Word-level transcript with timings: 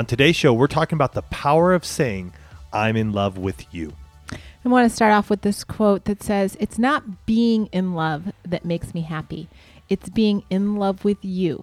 On 0.00 0.06
today's 0.06 0.34
show, 0.34 0.54
we're 0.54 0.66
talking 0.66 0.96
about 0.96 1.12
the 1.12 1.20
power 1.20 1.74
of 1.74 1.84
saying, 1.84 2.32
I'm 2.72 2.96
in 2.96 3.12
love 3.12 3.36
with 3.36 3.66
you. 3.70 3.92
I 4.32 4.68
want 4.70 4.88
to 4.88 4.96
start 4.96 5.12
off 5.12 5.28
with 5.28 5.42
this 5.42 5.62
quote 5.62 6.06
that 6.06 6.22
says, 6.22 6.56
It's 6.58 6.78
not 6.78 7.26
being 7.26 7.66
in 7.66 7.92
love 7.92 8.32
that 8.42 8.64
makes 8.64 8.94
me 8.94 9.02
happy, 9.02 9.50
it's 9.90 10.08
being 10.08 10.42
in 10.48 10.76
love 10.76 11.04
with 11.04 11.22
you 11.22 11.62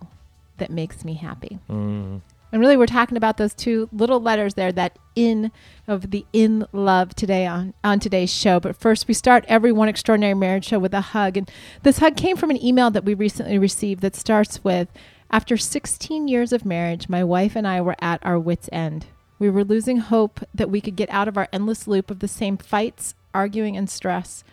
that 0.59 0.69
makes 0.69 1.03
me 1.03 1.15
happy. 1.15 1.57
Mm. 1.67 2.21
And 2.51 2.61
really, 2.61 2.77
we're 2.77 2.85
talking 2.85 3.17
about 3.17 3.37
those 3.37 3.55
two 3.55 3.89
little 3.91 4.21
letters 4.21 4.53
there, 4.53 4.71
that 4.71 4.99
in 5.15 5.51
of 5.87 6.11
the 6.11 6.23
in 6.31 6.67
love 6.71 7.15
today 7.15 7.47
on, 7.47 7.73
on 7.83 7.99
today's 7.99 8.31
show. 8.31 8.59
But 8.59 8.75
first, 8.75 9.07
we 9.07 9.15
start 9.15 9.45
every 9.47 9.71
One 9.71 9.89
Extraordinary 9.89 10.35
Marriage 10.35 10.65
show 10.65 10.77
with 10.77 10.93
a 10.93 11.01
hug. 11.01 11.37
And 11.37 11.49
this 11.81 11.97
hug 11.97 12.15
came 12.15 12.37
from 12.37 12.51
an 12.51 12.63
email 12.63 12.91
that 12.91 13.03
we 13.03 13.15
recently 13.15 13.57
received 13.57 14.01
that 14.01 14.15
starts 14.15 14.63
with 14.63 14.89
After 15.29 15.57
16 15.57 16.27
years 16.27 16.53
of 16.53 16.65
marriage, 16.65 17.09
my 17.09 17.23
wife 17.23 17.55
and 17.55 17.67
I 17.67 17.81
were 17.81 17.97
at 17.99 18.25
our 18.25 18.39
wits' 18.39 18.69
end. 18.71 19.07
We 19.39 19.49
were 19.49 19.63
losing 19.63 19.97
hope 19.97 20.39
that 20.55 20.69
we 20.69 20.81
could 20.81 20.95
get 20.95 21.09
out 21.09 21.27
of 21.27 21.37
our 21.37 21.49
endless 21.51 21.87
loop 21.87 22.09
of 22.09 22.19
the 22.19 22.27
same 22.27 22.57
fights, 22.57 23.13
arguing, 23.33 23.75
and 23.75 23.89
stress. 23.89 24.43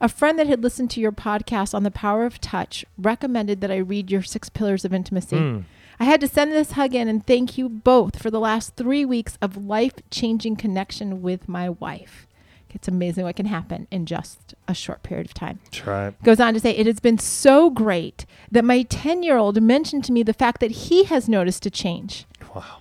A 0.00 0.08
friend 0.08 0.38
that 0.38 0.48
had 0.48 0.62
listened 0.62 0.90
to 0.92 1.00
your 1.00 1.12
podcast 1.12 1.74
on 1.74 1.84
the 1.84 1.90
power 1.90 2.24
of 2.24 2.40
touch 2.40 2.84
recommended 2.98 3.60
that 3.60 3.70
I 3.70 3.76
read 3.76 4.10
your 4.10 4.22
six 4.22 4.48
pillars 4.48 4.84
of 4.84 4.92
intimacy. 4.92 5.36
Mm. 5.36 5.64
I 6.00 6.04
had 6.04 6.20
to 6.22 6.28
send 6.28 6.50
this 6.50 6.72
hug 6.72 6.94
in 6.94 7.06
and 7.06 7.24
thank 7.24 7.56
you 7.56 7.68
both 7.68 8.20
for 8.20 8.30
the 8.30 8.40
last 8.40 8.74
three 8.74 9.04
weeks 9.04 9.38
of 9.40 9.64
life 9.64 9.94
changing 10.10 10.56
connection 10.56 11.22
with 11.22 11.48
my 11.48 11.70
wife. 11.70 12.26
It's 12.72 12.88
amazing 12.88 13.24
what 13.24 13.36
can 13.36 13.46
happen 13.46 13.86
in 13.90 14.06
just 14.06 14.54
a 14.66 14.74
short 14.74 15.02
period 15.02 15.26
of 15.26 15.34
time. 15.34 15.60
That's 15.64 15.86
right. 15.86 16.22
Goes 16.22 16.40
on 16.40 16.54
to 16.54 16.60
say, 16.60 16.70
It 16.70 16.86
has 16.86 17.00
been 17.00 17.18
so 17.18 17.70
great 17.70 18.26
that 18.50 18.64
my 18.64 18.82
10 18.82 19.22
year 19.22 19.36
old 19.36 19.60
mentioned 19.62 20.04
to 20.04 20.12
me 20.12 20.22
the 20.22 20.32
fact 20.32 20.60
that 20.60 20.70
he 20.70 21.04
has 21.04 21.28
noticed 21.28 21.66
a 21.66 21.70
change. 21.70 22.26
Wow. 22.54 22.78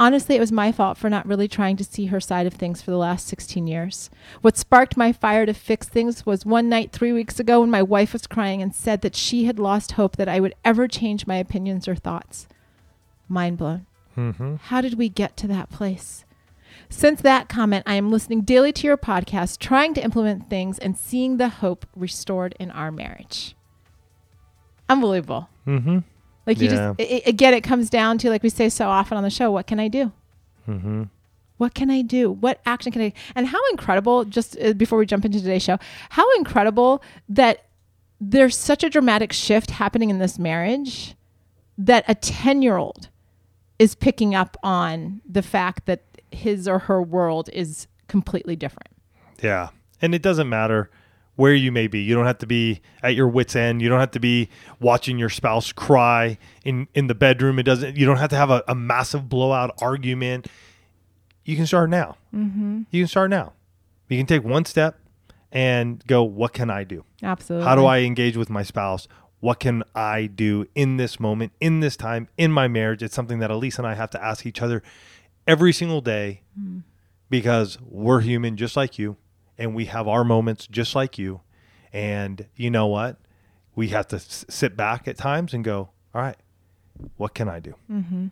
Honestly, 0.00 0.34
it 0.34 0.40
was 0.40 0.50
my 0.50 0.72
fault 0.72 0.98
for 0.98 1.08
not 1.08 1.26
really 1.26 1.46
trying 1.46 1.76
to 1.76 1.84
see 1.84 2.06
her 2.06 2.20
side 2.20 2.46
of 2.46 2.54
things 2.54 2.82
for 2.82 2.90
the 2.90 2.96
last 2.96 3.26
16 3.28 3.68
years. 3.68 4.10
What 4.40 4.56
sparked 4.56 4.96
my 4.96 5.12
fire 5.12 5.46
to 5.46 5.54
fix 5.54 5.88
things 5.88 6.26
was 6.26 6.44
one 6.44 6.68
night 6.68 6.90
three 6.90 7.12
weeks 7.12 7.38
ago 7.38 7.60
when 7.60 7.70
my 7.70 7.82
wife 7.82 8.12
was 8.12 8.26
crying 8.26 8.60
and 8.60 8.74
said 8.74 9.02
that 9.02 9.14
she 9.14 9.44
had 9.44 9.60
lost 9.60 9.92
hope 9.92 10.16
that 10.16 10.28
I 10.28 10.40
would 10.40 10.54
ever 10.64 10.88
change 10.88 11.26
my 11.26 11.36
opinions 11.36 11.86
or 11.86 11.94
thoughts. 11.94 12.48
Mind 13.28 13.58
blown. 13.58 13.86
Mm-hmm. 14.16 14.56
How 14.56 14.80
did 14.80 14.94
we 14.94 15.08
get 15.08 15.36
to 15.36 15.46
that 15.46 15.70
place? 15.70 16.24
Since 16.88 17.22
that 17.22 17.48
comment, 17.48 17.84
I 17.86 17.94
am 17.94 18.10
listening 18.10 18.42
daily 18.42 18.72
to 18.72 18.86
your 18.86 18.96
podcast, 18.96 19.58
trying 19.58 19.94
to 19.94 20.02
implement 20.04 20.48
things 20.50 20.78
and 20.78 20.96
seeing 20.96 21.36
the 21.36 21.48
hope 21.48 21.86
restored 21.96 22.54
in 22.60 22.70
our 22.70 22.90
marriage. 22.92 23.54
Unbelievable. 24.88 25.48
Mm-hmm. 25.66 25.98
Like 26.46 26.58
you 26.58 26.66
Yeah. 26.68 26.94
just 26.98 27.00
i 27.00 27.14
i- 27.16 27.22
again, 27.28 27.54
it 27.54 27.62
comes 27.62 27.88
down 27.88 28.18
to 28.18 28.30
like 28.30 28.42
we 28.42 28.48
say 28.48 28.68
so 28.68 28.88
often 28.88 29.16
on 29.16 29.22
the 29.24 29.30
show. 29.30 29.50
What 29.50 29.66
can 29.66 29.78
I 29.80 29.88
do? 29.88 30.12
Mm-hmm. 30.68 31.04
What 31.56 31.74
can 31.74 31.90
I 31.90 32.02
do? 32.02 32.30
What 32.30 32.60
action 32.66 32.90
can 32.92 33.02
I? 33.02 33.12
And 33.36 33.46
how 33.46 33.58
incredible! 33.70 34.24
Just 34.24 34.56
uh, 34.60 34.72
before 34.72 34.98
we 34.98 35.06
jump 35.06 35.24
into 35.24 35.38
today's 35.40 35.62
show, 35.62 35.78
how 36.10 36.26
incredible 36.36 37.02
that 37.28 37.64
there's 38.20 38.56
such 38.56 38.82
a 38.82 38.90
dramatic 38.90 39.32
shift 39.32 39.70
happening 39.72 40.10
in 40.10 40.18
this 40.18 40.38
marriage 40.38 41.14
that 41.78 42.04
a 42.08 42.14
ten-year-old 42.16 43.08
is 43.78 43.94
picking 43.94 44.34
up 44.34 44.56
on 44.62 45.20
the 45.28 45.42
fact 45.42 45.86
that 45.86 46.02
his 46.34 46.68
or 46.68 46.80
her 46.80 47.02
world 47.02 47.48
is 47.52 47.86
completely 48.08 48.56
different. 48.56 48.90
Yeah. 49.42 49.70
And 50.00 50.14
it 50.14 50.22
doesn't 50.22 50.48
matter 50.48 50.90
where 51.36 51.54
you 51.54 51.72
may 51.72 51.86
be. 51.86 52.00
You 52.00 52.14
don't 52.14 52.26
have 52.26 52.38
to 52.38 52.46
be 52.46 52.80
at 53.02 53.14
your 53.14 53.28
wits 53.28 53.56
end. 53.56 53.80
You 53.80 53.88
don't 53.88 54.00
have 54.00 54.10
to 54.12 54.20
be 54.20 54.48
watching 54.80 55.18
your 55.18 55.28
spouse 55.28 55.72
cry 55.72 56.38
in, 56.64 56.88
in 56.94 57.06
the 57.06 57.14
bedroom. 57.14 57.58
It 57.58 57.64
doesn't 57.64 57.96
you 57.96 58.06
don't 58.06 58.18
have 58.18 58.30
to 58.30 58.36
have 58.36 58.50
a, 58.50 58.62
a 58.68 58.74
massive 58.74 59.28
blowout 59.28 59.74
argument. 59.80 60.48
You 61.44 61.56
can 61.56 61.66
start 61.66 61.90
now. 61.90 62.16
Mm-hmm. 62.34 62.82
You 62.90 63.02
can 63.02 63.08
start 63.08 63.30
now. 63.30 63.54
You 64.08 64.18
can 64.18 64.26
take 64.26 64.44
one 64.44 64.64
step 64.64 64.98
and 65.50 66.04
go, 66.06 66.22
what 66.22 66.52
can 66.52 66.70
I 66.70 66.84
do? 66.84 67.04
Absolutely. 67.22 67.66
How 67.66 67.74
do 67.74 67.84
I 67.84 68.00
engage 68.00 68.36
with 68.36 68.50
my 68.50 68.62
spouse? 68.62 69.08
What 69.40 69.58
can 69.58 69.82
I 69.94 70.26
do 70.26 70.66
in 70.74 70.98
this 70.98 71.18
moment, 71.18 71.52
in 71.60 71.80
this 71.80 71.96
time, 71.96 72.28
in 72.38 72.52
my 72.52 72.68
marriage? 72.68 73.02
It's 73.02 73.14
something 73.14 73.40
that 73.40 73.50
Elise 73.50 73.78
and 73.78 73.86
I 73.86 73.94
have 73.94 74.10
to 74.10 74.22
ask 74.22 74.46
each 74.46 74.62
other 74.62 74.82
every 75.46 75.72
single 75.72 76.00
day 76.00 76.42
hmm. 76.58 76.80
because 77.30 77.78
we're 77.80 78.20
human 78.20 78.56
just 78.56 78.76
like 78.76 78.98
you 78.98 79.16
and 79.58 79.74
we 79.74 79.86
have 79.86 80.08
our 80.08 80.24
moments 80.24 80.66
just 80.66 80.94
like 80.94 81.18
you. 81.18 81.40
And 81.92 82.46
you 82.56 82.70
know 82.70 82.86
what? 82.86 83.18
We 83.74 83.88
have 83.88 84.08
to 84.08 84.16
s- 84.16 84.44
sit 84.48 84.76
back 84.76 85.06
at 85.06 85.16
times 85.16 85.54
and 85.54 85.62
go, 85.62 85.90
all 86.14 86.22
right, 86.22 86.36
what 87.16 87.34
can 87.34 87.48
I 87.48 87.60
do? 87.60 87.74
Mm-hmm. 87.90 88.26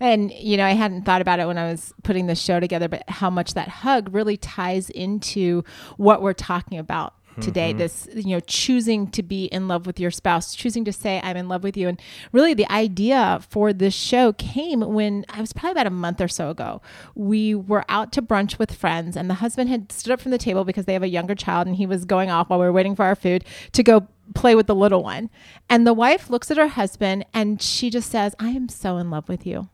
And 0.00 0.32
you 0.32 0.56
know, 0.56 0.64
I 0.64 0.72
hadn't 0.72 1.04
thought 1.04 1.20
about 1.20 1.40
it 1.40 1.46
when 1.46 1.58
I 1.58 1.70
was 1.70 1.92
putting 2.02 2.26
the 2.26 2.34
show 2.34 2.58
together, 2.58 2.88
but 2.88 3.04
how 3.08 3.28
much 3.28 3.54
that 3.54 3.68
hug 3.68 4.14
really 4.14 4.36
ties 4.36 4.88
into 4.90 5.62
what 5.96 6.22
we're 6.22 6.32
talking 6.32 6.78
about 6.78 7.14
today. 7.40 7.70
Mm-hmm. 7.70 7.78
This, 7.78 8.08
you 8.14 8.34
know, 8.34 8.40
choosing 8.40 9.10
to 9.12 9.22
be 9.22 9.46
in 9.46 9.68
love 9.68 9.86
with 9.86 9.98
your 9.98 10.10
spouse, 10.10 10.54
choosing 10.54 10.84
to 10.84 10.92
say 10.92 11.20
I'm 11.22 11.36
in 11.36 11.48
love 11.48 11.62
with 11.62 11.76
you. 11.76 11.88
And 11.88 12.00
really 12.32 12.54
the 12.54 12.70
idea 12.70 13.40
for 13.48 13.72
this 13.72 13.94
show 13.94 14.32
came 14.34 14.80
when 14.80 15.24
I 15.28 15.40
was 15.40 15.52
probably 15.52 15.72
about 15.72 15.86
a 15.86 15.90
month 15.90 16.20
or 16.20 16.28
so 16.28 16.50
ago. 16.50 16.82
We 17.14 17.54
were 17.54 17.84
out 17.88 18.12
to 18.12 18.22
brunch 18.22 18.58
with 18.58 18.72
friends 18.74 19.16
and 19.16 19.28
the 19.28 19.34
husband 19.34 19.70
had 19.70 19.90
stood 19.92 20.12
up 20.12 20.20
from 20.20 20.30
the 20.30 20.38
table 20.38 20.64
because 20.64 20.84
they 20.84 20.92
have 20.92 21.02
a 21.02 21.08
younger 21.08 21.34
child 21.34 21.66
and 21.66 21.76
he 21.76 21.86
was 21.86 22.04
going 22.04 22.30
off 22.30 22.50
while 22.50 22.58
we 22.58 22.66
were 22.66 22.72
waiting 22.72 22.96
for 22.96 23.04
our 23.04 23.16
food 23.16 23.44
to 23.72 23.82
go 23.82 24.06
play 24.34 24.54
with 24.54 24.66
the 24.66 24.74
little 24.74 25.02
one. 25.02 25.30
And 25.68 25.86
the 25.86 25.94
wife 25.94 26.30
looks 26.30 26.50
at 26.50 26.56
her 26.56 26.68
husband 26.68 27.24
and 27.32 27.60
she 27.62 27.90
just 27.90 28.10
says, 28.10 28.34
I 28.38 28.50
am 28.50 28.68
so 28.68 28.96
in 28.96 29.10
love 29.10 29.28
with 29.28 29.46
you. 29.46 29.68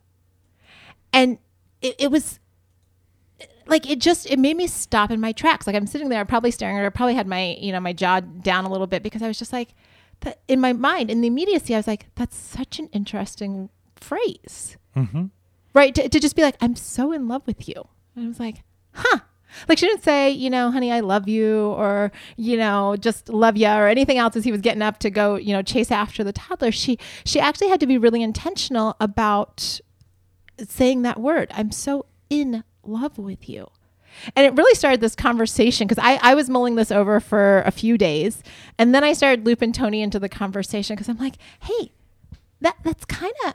And 1.12 1.38
it, 1.80 1.96
it 1.98 2.10
was 2.10 2.40
like 3.66 3.88
it 3.88 3.98
just 3.98 4.30
it 4.30 4.38
made 4.38 4.56
me 4.56 4.66
stop 4.66 5.10
in 5.10 5.20
my 5.20 5.32
tracks. 5.32 5.66
Like 5.66 5.76
I'm 5.76 5.86
sitting 5.86 6.08
there, 6.08 6.24
probably 6.24 6.50
staring 6.50 6.76
at 6.76 6.82
her, 6.82 6.90
probably 6.90 7.14
had 7.14 7.26
my, 7.26 7.56
you 7.60 7.72
know, 7.72 7.80
my 7.80 7.92
jaw 7.92 8.20
down 8.20 8.64
a 8.64 8.70
little 8.70 8.86
bit 8.86 9.02
because 9.02 9.22
I 9.22 9.28
was 9.28 9.38
just 9.38 9.52
like 9.52 9.74
that 10.20 10.40
in 10.48 10.60
my 10.60 10.72
mind, 10.72 11.10
in 11.10 11.20
the 11.20 11.28
immediacy, 11.28 11.74
I 11.74 11.78
was 11.78 11.86
like, 11.86 12.06
that's 12.14 12.36
such 12.36 12.78
an 12.78 12.88
interesting 12.92 13.70
phrase. 13.96 14.76
Mm-hmm. 14.96 15.26
Right. 15.72 15.94
To, 15.94 16.08
to 16.08 16.20
just 16.20 16.36
be 16.36 16.42
like, 16.42 16.56
I'm 16.60 16.76
so 16.76 17.12
in 17.12 17.26
love 17.26 17.42
with 17.46 17.68
you. 17.68 17.74
And 18.14 18.24
I 18.24 18.28
was 18.28 18.40
like, 18.40 18.62
huh. 18.92 19.20
Like 19.68 19.78
she 19.78 19.86
didn't 19.86 20.02
say, 20.02 20.30
you 20.30 20.50
know, 20.50 20.72
honey, 20.72 20.90
I 20.90 20.98
love 20.98 21.28
you, 21.28 21.68
or 21.68 22.10
you 22.36 22.56
know, 22.56 22.96
just 22.98 23.28
love 23.28 23.56
ya, 23.56 23.78
or 23.78 23.86
anything 23.86 24.18
else 24.18 24.34
as 24.34 24.42
he 24.42 24.50
was 24.50 24.60
getting 24.60 24.82
up 24.82 24.98
to 24.98 25.10
go, 25.10 25.36
you 25.36 25.52
know, 25.52 25.62
chase 25.62 25.92
after 25.92 26.24
the 26.24 26.32
toddler. 26.32 26.72
She 26.72 26.98
she 27.24 27.38
actually 27.38 27.68
had 27.68 27.78
to 27.78 27.86
be 27.86 27.96
really 27.96 28.20
intentional 28.20 28.96
about 28.98 29.80
saying 30.58 31.02
that 31.02 31.20
word. 31.20 31.52
I'm 31.54 31.70
so 31.70 32.06
in 32.28 32.64
love 32.88 33.18
with 33.18 33.48
you. 33.48 33.70
And 34.36 34.46
it 34.46 34.54
really 34.54 34.74
started 34.74 35.00
this 35.00 35.14
conversation 35.14 35.86
because 35.86 36.02
I, 36.02 36.18
I 36.22 36.34
was 36.34 36.48
mulling 36.48 36.76
this 36.76 36.92
over 36.92 37.20
for 37.20 37.62
a 37.66 37.70
few 37.70 37.98
days. 37.98 38.42
And 38.78 38.94
then 38.94 39.02
I 39.02 39.12
started 39.12 39.44
looping 39.44 39.72
Tony 39.72 40.02
into 40.02 40.18
the 40.18 40.28
conversation 40.28 40.94
because 40.94 41.08
I'm 41.08 41.18
like, 41.18 41.34
hey, 41.62 41.92
that 42.60 42.76
that's 42.82 43.04
kind 43.04 43.32
of 43.46 43.54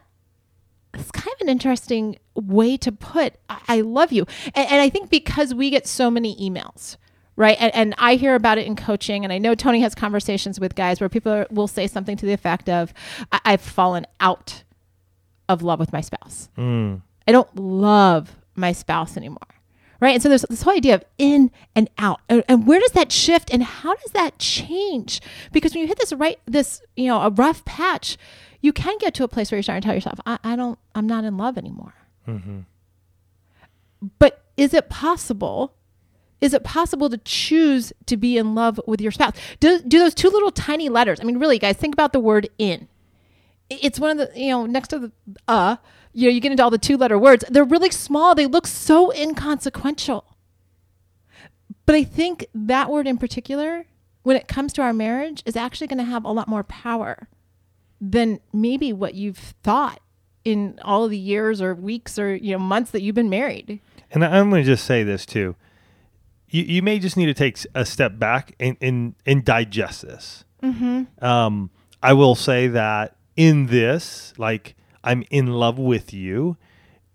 it's 0.93 1.11
kind 1.11 1.33
of 1.35 1.41
an 1.41 1.49
interesting 1.49 2.17
way 2.33 2.75
to 2.77 2.91
put 2.91 3.35
I, 3.49 3.61
I 3.67 3.81
love 3.81 4.11
you. 4.11 4.25
And, 4.53 4.69
and 4.69 4.81
I 4.81 4.89
think 4.89 5.09
because 5.09 5.53
we 5.53 5.69
get 5.69 5.87
so 5.87 6.11
many 6.11 6.35
emails, 6.35 6.97
right? 7.35 7.57
And, 7.59 7.73
and 7.73 7.95
I 7.97 8.15
hear 8.15 8.35
about 8.35 8.57
it 8.57 8.67
in 8.67 8.75
coaching, 8.75 9.23
and 9.23 9.31
I 9.31 9.37
know 9.37 9.55
Tony 9.55 9.81
has 9.81 9.95
conversations 9.95 10.59
with 10.59 10.75
guys 10.75 10.99
where 10.99 11.09
people 11.09 11.31
are, 11.31 11.47
will 11.49 11.67
say 11.67 11.87
something 11.87 12.17
to 12.17 12.25
the 12.25 12.33
effect 12.33 12.69
of, 12.69 12.93
I, 13.31 13.39
I've 13.45 13.61
fallen 13.61 14.05
out 14.19 14.63
of 15.47 15.63
love 15.63 15.79
with 15.79 15.93
my 15.93 16.01
spouse. 16.01 16.49
Mm. 16.57 17.01
I 17.27 17.31
don't 17.31 17.55
love 17.55 18.35
my 18.59 18.71
spouse 18.71 19.17
anymore. 19.17 19.39
Right. 20.01 20.13
And 20.13 20.23
so 20.23 20.29
there's 20.29 20.45
this 20.49 20.61
whole 20.61 20.75
idea 20.75 20.95
of 20.95 21.03
in 21.17 21.51
and 21.75 21.89
out. 21.97 22.21
And, 22.29 22.43
and 22.47 22.65
where 22.65 22.79
does 22.79 22.91
that 22.91 23.11
shift 23.11 23.53
and 23.53 23.61
how 23.61 23.95
does 23.95 24.11
that 24.11 24.39
change? 24.39 25.19
Because 25.51 25.73
when 25.73 25.81
you 25.81 25.87
hit 25.87 25.99
this 25.99 26.13
right, 26.13 26.39
this, 26.45 26.81
you 26.95 27.07
know, 27.07 27.21
a 27.21 27.29
rough 27.29 27.65
patch, 27.65 28.17
you 28.61 28.71
can 28.71 28.97
get 28.99 29.13
to 29.15 29.25
a 29.25 29.27
place 29.27 29.51
where 29.51 29.57
you're 29.57 29.63
starting 29.63 29.81
to 29.81 29.85
tell 29.85 29.95
yourself, 29.95 30.19
I, 30.25 30.39
I 30.43 30.55
don't, 30.55 30.79
I'm 30.95 31.05
not 31.05 31.25
in 31.25 31.37
love 31.37 31.57
anymore. 31.57 31.93
Mm-hmm. 32.27 32.59
But 34.19 34.45
is 34.55 34.73
it 34.73 34.89
possible? 34.89 35.75
Is 36.39 36.53
it 36.53 36.63
possible 36.63 37.09
to 37.09 37.17
choose 37.17 37.91
to 38.05 38.15
be 38.15 38.37
in 38.37 38.55
love 38.55 38.79
with 38.87 39.01
your 39.01 39.11
spouse? 39.11 39.33
Do, 39.59 39.81
do 39.81 39.99
those 39.99 40.15
two 40.15 40.29
little 40.29 40.51
tiny 40.51 40.87
letters? 40.87 41.19
I 41.19 41.25
mean, 41.25 41.39
really, 41.39 41.59
guys, 41.59 41.75
think 41.75 41.93
about 41.93 42.13
the 42.13 42.21
word 42.21 42.49
in. 42.57 42.87
It's 43.69 43.99
one 43.99 44.17
of 44.17 44.33
the, 44.33 44.39
you 44.39 44.49
know, 44.49 44.65
next 44.65 44.87
to 44.89 44.99
the 44.99 45.11
uh, 45.47 45.75
you 46.13 46.27
know, 46.27 46.33
you 46.33 46.39
get 46.39 46.51
into 46.51 46.63
all 46.63 46.69
the 46.69 46.77
two 46.77 46.97
letter 46.97 47.17
words. 47.17 47.45
They're 47.49 47.63
really 47.63 47.91
small. 47.91 48.35
They 48.35 48.45
look 48.45 48.67
so 48.67 49.13
inconsequential. 49.13 50.25
But 51.85 51.95
I 51.95 52.03
think 52.03 52.45
that 52.53 52.89
word 52.89 53.07
in 53.07 53.17
particular, 53.17 53.85
when 54.23 54.35
it 54.35 54.47
comes 54.47 54.73
to 54.73 54.81
our 54.81 54.93
marriage, 54.93 55.41
is 55.45 55.55
actually 55.55 55.87
going 55.87 55.97
to 55.99 56.03
have 56.03 56.23
a 56.23 56.31
lot 56.31 56.47
more 56.47 56.63
power 56.63 57.27
than 57.99 58.39
maybe 58.53 58.93
what 58.93 59.13
you've 59.13 59.37
thought 59.37 59.99
in 60.45 60.79
all 60.83 61.03
of 61.03 61.11
the 61.11 61.17
years 61.17 61.61
or 61.61 61.73
weeks 61.75 62.17
or 62.17 62.35
you 62.35 62.53
know 62.53 62.59
months 62.59 62.91
that 62.91 63.01
you've 63.01 63.15
been 63.15 63.29
married. 63.29 63.79
And 64.11 64.23
I'm 64.23 64.49
going 64.49 64.63
to 64.63 64.65
just 64.65 64.85
say 64.85 65.03
this 65.03 65.25
too. 65.25 65.55
You, 66.49 66.63
you 66.63 66.81
may 66.81 66.97
just 66.97 67.17
need 67.17 67.27
to 67.27 67.33
take 67.33 67.59
a 67.75 67.85
step 67.85 68.17
back 68.17 68.55
and, 68.59 68.75
and, 68.81 69.15
and 69.25 69.45
digest 69.45 70.01
this. 70.01 70.45
Mm-hmm. 70.63 71.23
Um, 71.23 71.69
I 72.01 72.13
will 72.13 72.33
say 72.35 72.67
that 72.67 73.17
in 73.35 73.67
this, 73.67 74.33
like, 74.37 74.75
I'm 75.03 75.23
in 75.29 75.53
love 75.53 75.77
with 75.77 76.13
you, 76.13 76.57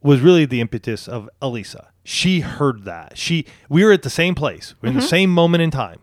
was 0.03 0.21
really 0.21 0.45
the 0.45 0.61
impetus 0.61 1.09
of 1.09 1.29
Alisa. 1.41 1.87
She 2.05 2.41
heard 2.41 2.85
that. 2.85 3.17
She, 3.17 3.47
we 3.69 3.85
were 3.85 3.93
at 3.93 4.03
the 4.03 4.11
same 4.11 4.35
place, 4.35 4.75
we're 4.81 4.91
in 4.91 4.95
the 4.95 5.01
mm-hmm. 5.01 5.09
same 5.09 5.31
moment 5.31 5.63
in 5.63 5.71
time. 5.71 6.01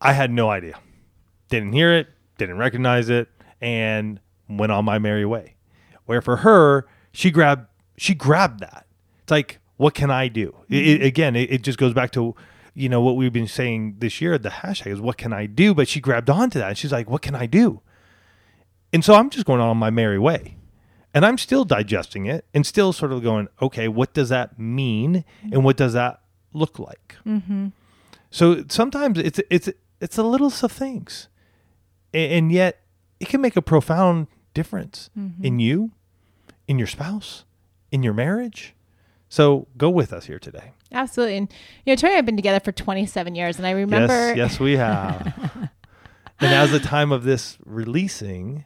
I 0.00 0.14
had 0.14 0.30
no 0.30 0.50
idea. 0.50 0.78
Didn't 1.48 1.72
hear 1.72 1.92
it, 1.92 2.08
didn't 2.38 2.58
recognize 2.58 3.08
it, 3.08 3.28
and 3.60 4.20
went 4.48 4.72
on 4.72 4.84
my 4.84 4.98
merry 4.98 5.26
way. 5.26 5.56
Where 6.06 6.22
for 6.22 6.38
her, 6.38 6.86
she 7.12 7.30
grabbed 7.30 7.66
she 7.96 8.14
grabbed 8.14 8.60
that. 8.60 8.86
It's 9.22 9.30
like, 9.30 9.58
what 9.76 9.92
can 9.94 10.10
I 10.10 10.28
do? 10.28 10.56
It, 10.68 10.76
it- 10.76 10.98
mm-hmm. 10.98 11.06
again, 11.06 11.36
it, 11.36 11.52
it 11.52 11.62
just 11.62 11.78
goes 11.78 11.92
back 11.92 12.10
to 12.12 12.34
you 12.74 12.88
know 12.88 13.00
what 13.00 13.16
we've 13.16 13.32
been 13.32 13.48
saying 13.48 13.96
this 13.98 14.20
year. 14.20 14.38
The 14.38 14.48
hashtag 14.48 14.92
is 14.92 15.00
what 15.00 15.18
can 15.18 15.32
I 15.32 15.46
do? 15.46 15.74
But 15.74 15.88
she 15.88 16.00
grabbed 16.00 16.30
onto 16.30 16.58
that 16.58 16.68
and 16.68 16.78
she's 16.78 16.92
like, 16.92 17.10
what 17.10 17.22
can 17.22 17.34
I 17.34 17.46
do? 17.46 17.80
And 18.92 19.04
so 19.04 19.14
I'm 19.14 19.30
just 19.30 19.46
going 19.46 19.60
on 19.60 19.76
my 19.76 19.90
merry 19.90 20.18
way. 20.18 20.56
And 21.12 21.26
I'm 21.26 21.38
still 21.38 21.64
digesting 21.64 22.26
it 22.26 22.44
and 22.54 22.64
still 22.64 22.92
sort 22.92 23.12
of 23.12 23.22
going, 23.22 23.48
okay, 23.60 23.88
what 23.88 24.14
does 24.14 24.28
that 24.28 24.58
mean? 24.58 25.24
And 25.42 25.64
what 25.64 25.76
does 25.76 25.92
that 25.94 26.20
look 26.52 26.78
like? 26.78 27.16
Mm-hmm. 27.26 27.68
So 28.30 28.64
sometimes 28.68 29.18
it's 29.18 29.40
it's 29.50 29.68
it's 30.00 30.16
the 30.16 30.22
littlest 30.22 30.62
of 30.62 30.70
things, 30.70 31.28
and 32.14 32.52
yet 32.52 32.80
it 33.18 33.28
can 33.28 33.40
make 33.40 33.56
a 33.56 33.62
profound 33.62 34.28
difference 34.54 35.10
mm-hmm. 35.18 35.44
in 35.44 35.58
you, 35.58 35.90
in 36.68 36.78
your 36.78 36.86
spouse, 36.86 37.44
in 37.90 38.02
your 38.02 38.14
marriage. 38.14 38.74
So 39.28 39.66
go 39.76 39.90
with 39.90 40.12
us 40.12 40.26
here 40.26 40.38
today. 40.38 40.72
Absolutely. 40.92 41.36
And 41.36 41.52
you 41.84 41.92
know, 41.92 41.96
Tony 41.96 42.12
and 42.12 42.14
I 42.14 42.16
have 42.16 42.26
been 42.26 42.36
together 42.36 42.60
for 42.60 42.72
27 42.72 43.34
years 43.34 43.58
and 43.58 43.66
I 43.66 43.70
remember 43.70 44.28
Yes, 44.34 44.36
yes, 44.36 44.60
we 44.60 44.76
have. 44.76 45.70
and 46.40 46.52
as 46.52 46.72
the 46.72 46.80
time 46.80 47.12
of 47.12 47.22
this 47.22 47.56
releasing, 47.64 48.64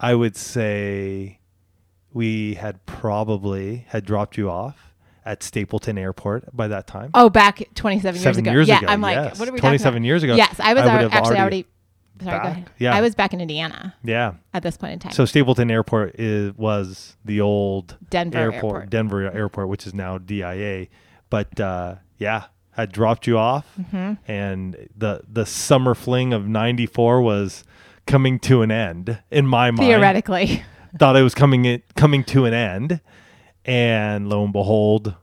I 0.00 0.14
would 0.14 0.36
say 0.36 1.38
we 2.12 2.54
had 2.54 2.84
probably 2.86 3.86
had 3.88 4.04
dropped 4.04 4.36
you 4.36 4.50
off 4.50 4.94
at 5.24 5.42
Stapleton 5.42 5.96
Airport 5.98 6.54
by 6.54 6.68
that 6.68 6.86
time. 6.86 7.10
Oh, 7.14 7.30
back 7.30 7.62
27 7.74 8.14
years 8.16 8.22
Seven 8.22 8.40
ago. 8.40 8.50
years 8.52 8.68
yeah, 8.68 8.78
ago, 8.78 8.86
I'm 8.88 9.00
like, 9.00 9.16
yes. 9.16 9.38
what 9.38 9.48
are 9.48 9.52
we 9.52 9.58
27 9.60 9.84
talking 9.92 10.02
about? 10.02 10.06
years 10.06 10.22
ago, 10.22 10.34
Yes, 10.36 10.60
I 10.60 10.74
was 10.74 10.82
I 10.84 10.88
have 11.02 11.12
actually 11.12 11.38
already 11.38 11.40
already. 11.40 11.66
Sorry, 12.22 12.38
go 12.42 12.48
ahead. 12.48 12.70
Yeah. 12.78 12.94
I 12.94 13.00
was 13.00 13.14
back 13.16 13.34
in 13.34 13.40
Indiana 13.40 13.94
Yeah. 14.04 14.34
at 14.52 14.62
this 14.62 14.76
point 14.76 14.92
in 14.92 14.98
time. 15.00 15.12
So 15.12 15.24
Stapleton 15.24 15.68
Airport 15.70 16.14
is, 16.20 16.52
was 16.56 17.16
the 17.24 17.40
old 17.40 17.96
Denver 18.10 18.38
airport, 18.38 18.54
Airport. 18.64 18.90
Denver 18.90 19.30
Airport, 19.32 19.68
which 19.68 19.86
is 19.86 19.94
now 19.94 20.18
DIA. 20.18 20.86
But 21.30 21.58
uh, 21.58 21.96
yeah, 22.18 22.44
had 22.72 22.92
dropped 22.92 23.26
you 23.26 23.36
off, 23.38 23.66
Mm-hmm. 23.80 24.30
and 24.30 24.88
the 24.96 25.22
the 25.28 25.44
summer 25.46 25.94
fling 25.94 26.32
of 26.32 26.46
'94 26.46 27.20
was 27.22 27.64
coming 28.06 28.38
to 28.40 28.62
an 28.62 28.70
end 28.70 29.22
in 29.30 29.46
my 29.46 29.70
mind. 29.70 29.86
Theoretically. 29.86 30.62
thought 30.98 31.16
it 31.16 31.22
was 31.22 31.34
coming 31.34 31.64
it 31.64 31.94
coming 31.94 32.24
to 32.24 32.44
an 32.44 32.54
end, 32.54 33.00
and 33.64 34.28
lo 34.28 34.44
and 34.44 34.52
behold, 34.52 35.14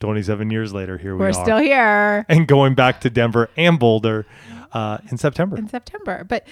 27 0.00 0.50
years 0.50 0.72
later, 0.72 0.98
here 0.98 1.14
we 1.14 1.20
We're 1.20 1.28
are, 1.28 1.32
still 1.32 1.58
here 1.58 2.26
and 2.28 2.46
going 2.46 2.74
back 2.74 3.00
to 3.02 3.10
Denver 3.10 3.48
and 3.56 3.78
Boulder 3.78 4.26
uh, 4.72 4.98
in 5.10 5.18
September. 5.18 5.56
in 5.56 5.68
September. 5.68 6.24
But 6.24 6.46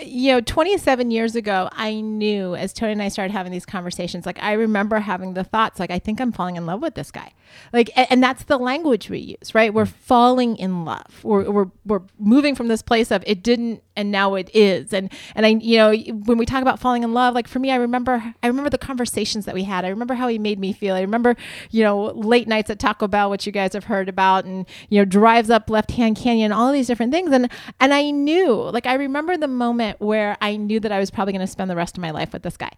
you 0.00 0.32
know, 0.32 0.40
27 0.40 1.10
years 1.10 1.34
ago, 1.34 1.68
I 1.72 2.00
knew 2.00 2.54
as 2.54 2.72
Tony 2.72 2.92
and 2.92 3.02
I 3.02 3.08
started 3.08 3.32
having 3.32 3.52
these 3.52 3.66
conversations, 3.66 4.26
like 4.26 4.42
I 4.42 4.52
remember 4.52 4.98
having 5.00 5.34
the 5.34 5.44
thoughts, 5.44 5.80
like, 5.80 5.90
I 5.90 5.98
think 5.98 6.20
I'm 6.20 6.32
falling 6.32 6.56
in 6.56 6.66
love 6.66 6.82
with 6.82 6.94
this 6.94 7.10
guy. 7.10 7.32
Like, 7.72 7.90
and, 7.96 8.06
and 8.10 8.22
that's 8.22 8.44
the 8.44 8.58
language 8.58 9.10
we 9.10 9.18
use, 9.18 9.54
right? 9.54 9.72
We're 9.72 9.86
falling 9.86 10.56
in 10.56 10.84
love. 10.84 11.24
We're, 11.24 11.50
we're, 11.50 11.70
we're 11.84 12.02
moving 12.18 12.54
from 12.54 12.68
this 12.68 12.82
place 12.82 13.10
of 13.10 13.24
it 13.26 13.42
didn't 13.42 13.82
and 13.96 14.12
now 14.12 14.36
it 14.36 14.48
is. 14.54 14.92
And, 14.92 15.12
and 15.34 15.44
I, 15.44 15.48
you 15.48 15.76
know, 15.76 15.92
when 15.92 16.38
we 16.38 16.46
talk 16.46 16.62
about 16.62 16.78
falling 16.78 17.02
in 17.02 17.12
love, 17.12 17.34
like 17.34 17.48
for 17.48 17.58
me, 17.58 17.72
I 17.72 17.76
remember, 17.76 18.34
I 18.42 18.46
remember 18.46 18.70
the 18.70 18.78
conversations 18.78 19.44
that 19.46 19.54
we 19.54 19.64
had. 19.64 19.84
I 19.84 19.88
remember 19.88 20.14
how 20.14 20.28
he 20.28 20.38
made 20.38 20.60
me 20.60 20.72
feel. 20.72 20.94
I 20.94 21.00
remember, 21.00 21.34
you 21.70 21.82
know, 21.82 22.06
late 22.06 22.46
nights 22.46 22.70
at 22.70 22.78
Taco 22.78 23.08
Bell, 23.08 23.28
which 23.28 23.44
you 23.44 23.52
guys 23.52 23.72
have 23.72 23.84
heard 23.84 24.08
about, 24.08 24.44
and, 24.44 24.66
you 24.88 25.00
know, 25.00 25.04
drives 25.04 25.50
up 25.50 25.68
left 25.68 25.90
hand 25.90 26.16
canyon, 26.16 26.52
all 26.52 26.70
these 26.70 26.86
different 26.86 27.12
things. 27.12 27.32
And, 27.32 27.50
and 27.80 27.92
I 27.92 28.10
knew, 28.10 28.54
like, 28.54 28.86
I 28.86 28.94
remember 28.94 29.36
the 29.36 29.48
moment 29.48 29.87
where 29.98 30.36
I 30.40 30.56
knew 30.56 30.80
that 30.80 30.92
I 30.92 30.98
was 30.98 31.10
probably 31.10 31.32
going 31.32 31.46
to 31.46 31.50
spend 31.50 31.70
the 31.70 31.76
rest 31.76 31.96
of 31.96 32.02
my 32.02 32.10
life 32.10 32.32
with 32.32 32.42
this 32.42 32.56
guy. 32.56 32.70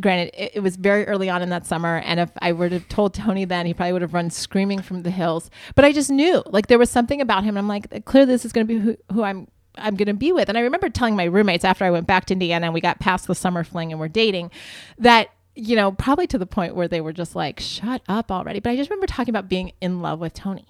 Granted, 0.00 0.30
it, 0.34 0.52
it 0.54 0.60
was 0.60 0.76
very 0.76 1.06
early 1.06 1.28
on 1.28 1.42
in 1.42 1.50
that 1.50 1.66
summer. 1.66 1.98
And 1.98 2.20
if 2.20 2.30
I 2.40 2.52
to 2.52 2.68
have 2.70 2.88
told 2.88 3.14
Tony 3.14 3.44
then, 3.44 3.66
he 3.66 3.74
probably 3.74 3.92
would 3.92 4.02
have 4.02 4.14
run 4.14 4.30
screaming 4.30 4.80
from 4.80 5.02
the 5.02 5.10
hills. 5.10 5.50
But 5.74 5.84
I 5.84 5.92
just 5.92 6.10
knew, 6.10 6.42
like, 6.46 6.68
there 6.68 6.78
was 6.78 6.90
something 6.90 7.20
about 7.20 7.44
him. 7.44 7.56
I'm 7.56 7.68
like, 7.68 8.04
clearly 8.04 8.32
this 8.32 8.44
is 8.44 8.52
going 8.52 8.66
to 8.66 8.74
be 8.74 8.80
who, 8.80 8.96
who 9.12 9.22
I'm 9.22 9.48
I'm 9.76 9.96
going 9.96 10.08
to 10.08 10.14
be 10.14 10.32
with. 10.32 10.48
And 10.48 10.58
I 10.58 10.62
remember 10.62 10.88
telling 10.88 11.16
my 11.16 11.24
roommates 11.24 11.64
after 11.64 11.84
I 11.84 11.90
went 11.90 12.06
back 12.06 12.26
to 12.26 12.34
Indiana 12.34 12.66
and 12.66 12.74
we 12.74 12.80
got 12.80 13.00
past 13.00 13.26
the 13.26 13.34
summer 13.34 13.64
fling 13.64 13.90
and 13.90 13.98
we're 13.98 14.08
dating 14.08 14.50
that, 14.98 15.30
you 15.54 15.76
know, 15.76 15.92
probably 15.92 16.26
to 16.28 16.38
the 16.38 16.46
point 16.46 16.74
where 16.74 16.88
they 16.88 17.00
were 17.00 17.12
just 17.12 17.34
like, 17.34 17.60
shut 17.60 18.02
up 18.08 18.30
already. 18.30 18.60
But 18.60 18.70
I 18.70 18.76
just 18.76 18.90
remember 18.90 19.06
talking 19.06 19.30
about 19.30 19.48
being 19.48 19.72
in 19.80 20.02
love 20.02 20.20
with 20.20 20.34
Tony. 20.34 20.66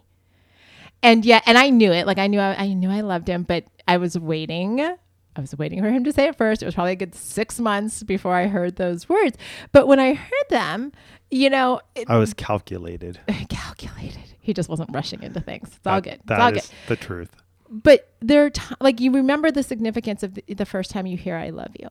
And 1.03 1.25
yeah, 1.25 1.41
and 1.47 1.59
I 1.59 1.71
knew 1.71 1.93
it. 1.93 2.07
Like 2.07 2.19
I 2.19 2.29
knew 2.29 2.39
I, 2.39 2.55
I 2.57 2.73
knew 2.75 2.91
I 2.91 3.01
loved 3.01 3.29
him, 3.29 3.43
but 3.43 3.65
I 3.89 3.97
was 3.97 4.17
waiting. 4.19 4.97
I 5.37 5.41
was 5.41 5.57
waiting 5.57 5.81
for 5.81 5.91
him 5.91 6.05
to 6.05 6.13
say 6.13 6.27
it 6.29 6.37
first. 6.37 6.63
It 6.63 6.67
was 6.67 6.75
probably 6.75 6.93
a 6.93 6.97
good 6.97 7.15
six 7.15 7.59
months 7.59 8.03
before 8.03 8.35
I 8.35 8.47
heard 8.49 8.77
those 8.77 9.09
words. 9.09 9.39
But 9.73 9.87
when 9.89 9.99
I 9.99 10.15
heard 10.15 10.49
them, 10.51 10.93
you 11.31 11.49
know, 11.49 11.81
it, 11.95 12.09
I 12.11 12.19
was 12.19 12.35
calculated. 12.35 13.19
calculated. 13.49 14.23
He 14.41 14.53
just 14.53 14.69
wasn't 14.69 14.91
rushing 14.93 15.23
into 15.23 15.41
things. 15.41 15.69
It's 15.77 15.87
all 15.87 15.95
That- 15.97 16.05
good. 16.05 16.13
It's 16.15 16.23
that 16.27 16.41
all 16.41 16.55
is 16.57 16.67
good 16.67 16.71
the 16.89 16.97
truth. 16.97 17.31
but 17.71 18.09
there 18.21 18.45
are 18.45 18.51
t- 18.51 18.75
like 18.81 19.01
you 19.01 19.11
remember 19.13 19.51
the 19.51 19.63
significance 19.63 20.23
of 20.23 20.35
the, 20.35 20.45
the 20.55 20.67
first 20.67 20.91
time 20.91 21.07
you 21.07 21.17
hear 21.17 21.37
i 21.37 21.49
love 21.49 21.71
you 21.81 21.89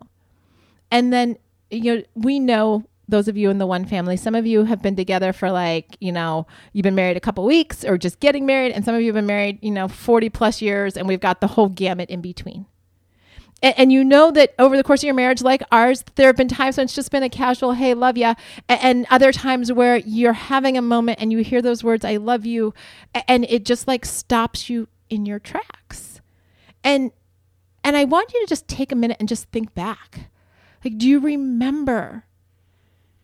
and 0.91 1.11
then 1.11 1.37
you 1.71 1.95
know 1.95 2.03
we 2.13 2.39
know 2.39 2.83
those 3.07 3.27
of 3.27 3.35
you 3.35 3.49
in 3.49 3.57
the 3.57 3.65
one 3.65 3.83
family 3.85 4.15
some 4.15 4.35
of 4.35 4.45
you 4.45 4.63
have 4.65 4.81
been 4.83 4.95
together 4.95 5.33
for 5.33 5.49
like 5.49 5.97
you 5.99 6.11
know 6.11 6.45
you've 6.73 6.83
been 6.83 6.93
married 6.93 7.17
a 7.17 7.19
couple 7.19 7.43
weeks 7.45 7.83
or 7.83 7.97
just 7.97 8.19
getting 8.19 8.45
married 8.45 8.71
and 8.73 8.85
some 8.85 8.93
of 8.93 9.01
you 9.01 9.07
have 9.07 9.15
been 9.15 9.25
married 9.25 9.57
you 9.63 9.71
know 9.71 9.87
40 9.87 10.29
plus 10.29 10.61
years 10.61 10.95
and 10.95 11.07
we've 11.07 11.19
got 11.19 11.41
the 11.41 11.47
whole 11.47 11.69
gamut 11.69 12.11
in 12.11 12.21
between 12.21 12.67
and, 13.61 13.73
and 13.77 13.91
you 13.91 14.03
know 14.03 14.31
that 14.31 14.53
over 14.57 14.77
the 14.77 14.83
course 14.83 15.01
of 15.01 15.05
your 15.05 15.13
marriage 15.13 15.41
like 15.41 15.61
ours 15.71 16.03
there 16.15 16.27
have 16.27 16.37
been 16.37 16.47
times 16.47 16.77
when 16.77 16.85
it's 16.85 16.95
just 16.95 17.11
been 17.11 17.23
a 17.23 17.29
casual 17.29 17.73
hey 17.73 17.93
love 17.93 18.17
ya 18.17 18.33
and, 18.67 18.79
and 18.81 19.07
other 19.09 19.31
times 19.31 19.71
where 19.71 19.97
you're 19.97 20.33
having 20.33 20.77
a 20.77 20.81
moment 20.81 21.19
and 21.21 21.31
you 21.31 21.39
hear 21.39 21.61
those 21.61 21.83
words 21.83 22.05
i 22.05 22.17
love 22.17 22.45
you 22.45 22.73
and 23.27 23.45
it 23.49 23.65
just 23.65 23.87
like 23.87 24.05
stops 24.05 24.69
you 24.69 24.87
in 25.11 25.25
your 25.25 25.37
tracks. 25.37 26.21
And 26.83 27.11
and 27.83 27.95
i 27.95 28.05
want 28.05 28.33
you 28.33 28.41
to 28.41 28.47
just 28.47 28.67
take 28.67 28.91
a 28.91 28.95
minute 28.95 29.17
and 29.19 29.29
just 29.29 29.51
think 29.51 29.75
back. 29.75 30.31
Like 30.83 30.97
do 30.97 31.07
you 31.07 31.19
remember 31.19 32.25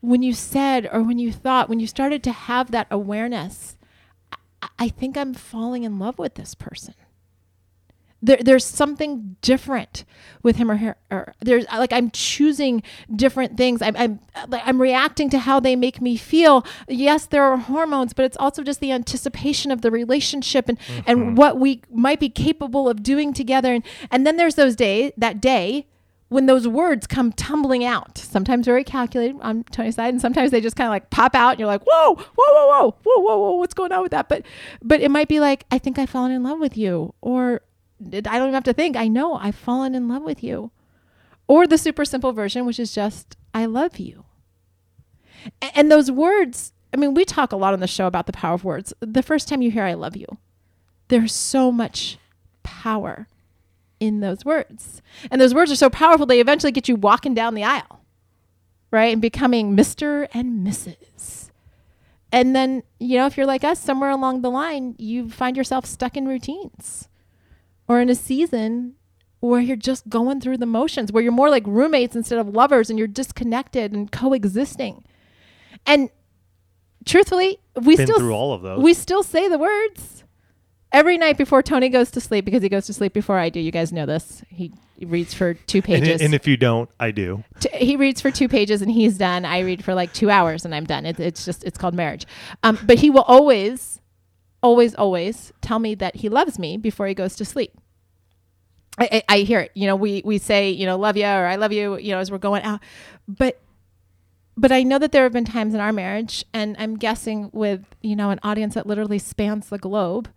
when 0.02 0.22
you 0.22 0.34
said 0.34 0.88
or 0.92 1.02
when 1.02 1.18
you 1.18 1.32
thought 1.32 1.70
when 1.70 1.80
you 1.80 1.88
started 1.88 2.22
to 2.24 2.32
have 2.32 2.70
that 2.70 2.86
awareness 2.92 3.78
i, 4.62 4.68
I 4.78 4.90
think 4.90 5.18
i'm 5.18 5.34
falling 5.34 5.84
in 5.84 5.98
love 5.98 6.20
with 6.20 6.36
this 6.36 6.54
person 6.54 6.94
there, 8.22 8.38
there's 8.38 8.66
something 8.66 9.36
different 9.42 10.04
with 10.44 10.56
him 10.56 10.72
or 10.72 10.78
her. 10.78 10.96
Or 11.12 11.34
there's 11.40 11.66
like 11.72 11.94
I'm 11.94 12.10
choosing 12.12 12.84
different 13.16 13.58
things. 13.58 13.82
I'm 13.82 13.96
I'm 13.96 14.20
I'm 14.52 14.82
reacting 14.82 15.30
to 15.32 15.40
how 15.40 15.60
they 15.60 15.76
make 15.76 16.02
me 16.02 16.18
feel. 16.18 16.66
Yes, 16.88 17.26
there 17.26 17.44
are 17.44 17.58
hormones, 17.58 18.14
but 18.14 18.26
it's 18.26 18.38
also 18.38 18.64
just 18.64 18.80
the 18.80 18.92
anticipation 18.92 19.72
of 19.72 19.82
the 19.82 19.92
relationship 19.92 20.68
and 20.68 20.78
and 21.06 21.20
mm-hmm. 21.20 21.36
what 21.36 21.60
we 21.60 21.82
might 21.92 22.20
be 22.20 22.30
capable 22.30 22.90
of 22.90 23.04
doing 23.04 23.34
together. 23.34 23.74
And 23.74 23.84
and 24.10 24.26
then 24.26 24.38
there's 24.38 24.56
those 24.56 24.76
days 24.76 25.12
that 25.18 25.40
day 25.40 25.88
when 26.30 26.46
those 26.46 26.68
words 26.68 27.08
come 27.08 27.32
tumbling 27.32 27.86
out. 27.86 28.18
Sometimes 28.18 28.66
very 28.66 28.84
calculated 28.84 29.38
on 29.42 29.64
Tony's 29.66 29.96
side, 29.96 30.14
and 30.14 30.22
sometimes 30.22 30.52
they 30.52 30.62
just 30.62 30.76
kind 30.76 30.88
of 30.88 30.92
like 30.92 31.10
pop 31.10 31.36
out, 31.36 31.52
and 31.52 31.60
you're 31.60 31.68
like, 31.68 31.84
whoa, 31.86 32.16
whoa, 32.16 32.24
whoa, 32.36 32.68
whoa, 32.68 32.96
whoa, 33.04 33.22
whoa, 33.22 33.38
whoa, 33.38 33.52
what's 33.56 33.74
going 33.74 33.92
on 33.92 34.02
with 34.02 34.12
that? 34.12 34.28
But 34.28 34.46
but 34.82 35.02
it 35.02 35.12
might 35.12 35.28
be 35.28 35.40
like, 35.40 35.66
I 35.72 35.78
think 35.78 36.00
I've 36.00 36.10
fallen 36.10 36.32
in 36.32 36.44
love 36.44 36.60
with 36.60 36.78
you, 36.78 37.14
or 37.22 37.62
I 38.02 38.20
don't 38.20 38.36
even 38.36 38.54
have 38.54 38.64
to 38.66 38.74
think. 38.74 38.96
I 38.96 39.08
know 39.08 39.36
I've 39.36 39.56
fallen 39.56 39.96
in 39.96 40.08
love 40.08 40.24
with 40.24 40.44
you. 40.44 40.72
Or 41.48 41.66
the 41.66 41.78
super 41.78 42.06
simple 42.06 42.34
version, 42.34 42.66
which 42.66 42.80
is 42.80 42.94
just, 42.94 43.38
I 43.54 43.66
love 43.66 44.00
you. 44.00 44.26
And 45.74 45.92
those 45.92 46.12
words, 46.12 46.74
I 46.94 46.98
mean, 46.98 47.14
we 47.14 47.26
talk 47.26 47.52
a 47.52 47.56
lot 47.58 47.74
on 47.74 47.80
the 47.80 47.88
show 47.88 48.06
about 48.08 48.26
the 48.26 48.34
power 48.34 48.54
of 48.54 48.64
words. 48.66 48.94
The 49.00 49.24
first 49.24 49.48
time 49.48 49.62
you 49.62 49.72
hear 49.72 49.84
I 49.84 49.94
love 49.94 50.18
you, 50.18 50.26
there's 51.08 51.34
so 51.34 51.72
much 51.72 52.18
power 52.64 53.28
in 54.00 54.20
those 54.20 54.44
words. 54.46 55.02
And 55.32 55.40
those 55.40 55.54
words 55.54 55.72
are 55.72 55.76
so 55.78 55.90
powerful, 55.90 56.26
they 56.26 56.42
eventually 56.42 56.72
get 56.72 56.88
you 56.90 56.96
walking 56.96 57.34
down 57.34 57.56
the 57.56 57.64
aisle. 57.64 58.02
right? 58.92 59.14
And 59.14 59.22
becoming 59.22 59.76
Mr. 59.76 60.28
and 60.34 60.66
Mrs. 60.66 61.50
And 62.32 62.56
then, 62.56 62.84
you 63.00 63.18
know, 63.18 63.26
if 63.26 63.38
you're 63.38 63.46
like 63.46 63.64
us, 63.64 63.80
somewhere 63.80 64.10
along 64.10 64.42
the 64.42 64.52
line, 64.52 64.96
you 64.98 65.30
find 65.30 65.56
yourself 65.56 65.86
stuck 65.86 66.18
in 66.18 66.28
routines 66.28 67.08
or 67.88 68.00
in 68.02 68.10
a 68.10 68.16
season 68.16 68.96
where 69.40 69.62
you're 69.62 69.76
just 69.78 70.10
going 70.10 70.42
through 70.42 70.58
the 70.58 70.66
motions, 70.66 71.12
where 71.12 71.22
you're 71.22 71.32
more 71.32 71.50
like 71.50 71.64
roommates 71.68 72.16
instead 72.16 72.40
of 72.40 72.48
lovers 72.50 72.90
and 72.90 72.98
you're 72.98 73.08
disconnected 73.08 73.92
and 73.94 74.12
coexisting. 74.12 75.04
And 75.86 76.10
truthfully, 77.06 77.60
we 77.76 77.96
Been 77.96 78.08
still 78.08 78.20
through 78.20 78.34
all 78.34 78.54
of 78.54 78.62
those. 78.62 78.82
we 78.82 78.94
still 78.94 79.24
say 79.24 79.48
the 79.48 79.58
words 79.60 80.24
every 80.92 81.18
night 81.18 81.38
before 81.38 81.62
Tony 81.62 81.90
goes 81.90 82.10
to 82.12 82.22
sleep 82.22 82.46
because 82.46 82.64
he 82.64 82.70
goes 82.70 82.86
to 82.88 82.94
sleep 82.94 83.14
before 83.14 83.38
I 83.38 83.50
do. 83.50 83.60
You 83.60 83.72
guys 83.72 83.92
know 83.92 84.06
this. 84.06 84.44
He 84.50 84.72
reads 85.02 85.34
for 85.34 85.54
two 85.54 85.82
pages. 85.82 86.22
and 86.22 86.34
if 86.34 86.48
you 86.48 86.58
don't, 86.58 86.90
I 87.00 87.12
do. 87.12 87.44
He 87.74 87.96
reads 87.96 88.20
for 88.22 88.32
two 88.32 88.48
pages 88.48 88.82
and 88.82 88.90
he's 88.92 89.18
done. 89.18 89.46
I 89.46 89.60
read 89.60 89.84
for 89.84 89.94
like 89.94 90.14
two 90.14 90.30
hours 90.32 90.66
and 90.66 90.74
I'm 90.74 90.86
done. 90.86 91.06
It, 91.06 91.20
it's 91.20 91.46
just 91.46 91.64
it's 91.64 91.78
called 91.78 91.94
marriage. 91.94 92.26
Um, 92.64 92.80
but 92.84 92.98
he 92.98 93.10
will 93.12 93.22
always, 93.24 94.02
always, 94.62 94.96
always 94.96 95.54
tell 95.62 95.80
me 95.80 95.96
that 95.96 96.18
he 96.18 96.30
loves 96.30 96.58
me 96.60 96.78
before 96.78 97.08
he 97.08 97.14
goes 97.14 97.36
to 97.36 97.46
sleep. 97.46 97.74
I, 98.98 99.10
I, 99.12 99.24
I 99.30 99.38
hear 99.40 99.60
it. 99.60 99.72
You 99.76 99.88
know, 99.88 99.96
we 99.96 100.22
we 100.26 100.38
say 100.38 100.70
you 100.70 100.86
know 100.86 100.98
love 100.98 101.18
you 101.18 101.26
or 101.26 101.46
I 101.46 101.56
love 101.56 101.72
you. 101.72 101.98
You 101.98 102.12
know, 102.12 102.20
as 102.20 102.32
we're 102.32 102.38
going 102.38 102.64
out, 102.64 102.80
but 103.28 103.62
but 104.56 104.72
I 104.72 104.82
know 104.84 104.98
that 104.98 105.12
there 105.12 105.24
have 105.24 105.34
been 105.34 105.46
times 105.46 105.76
in 105.76 105.80
our 105.80 105.94
marriage, 105.94 106.44
and 106.54 106.76
I'm 106.80 106.98
guessing 106.98 107.50
with 107.54 107.82
you 108.02 108.16
know 108.16 108.32
an 108.32 108.40
audience 108.44 108.74
that 108.74 108.88
literally 108.88 109.20
spans 109.20 109.70
the 109.70 109.78
globe, 109.78 110.30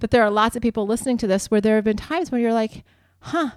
that 0.00 0.10
there 0.10 0.22
are 0.22 0.30
lots 0.30 0.56
of 0.56 0.62
people 0.62 0.86
listening 0.86 1.16
to 1.18 1.26
this 1.26 1.50
where 1.50 1.60
there 1.60 1.76
have 1.76 1.84
been 1.84 1.96
times 1.96 2.30
when 2.30 2.42
you're 2.42 2.52
like, 2.52 2.84
huh, 3.20 3.52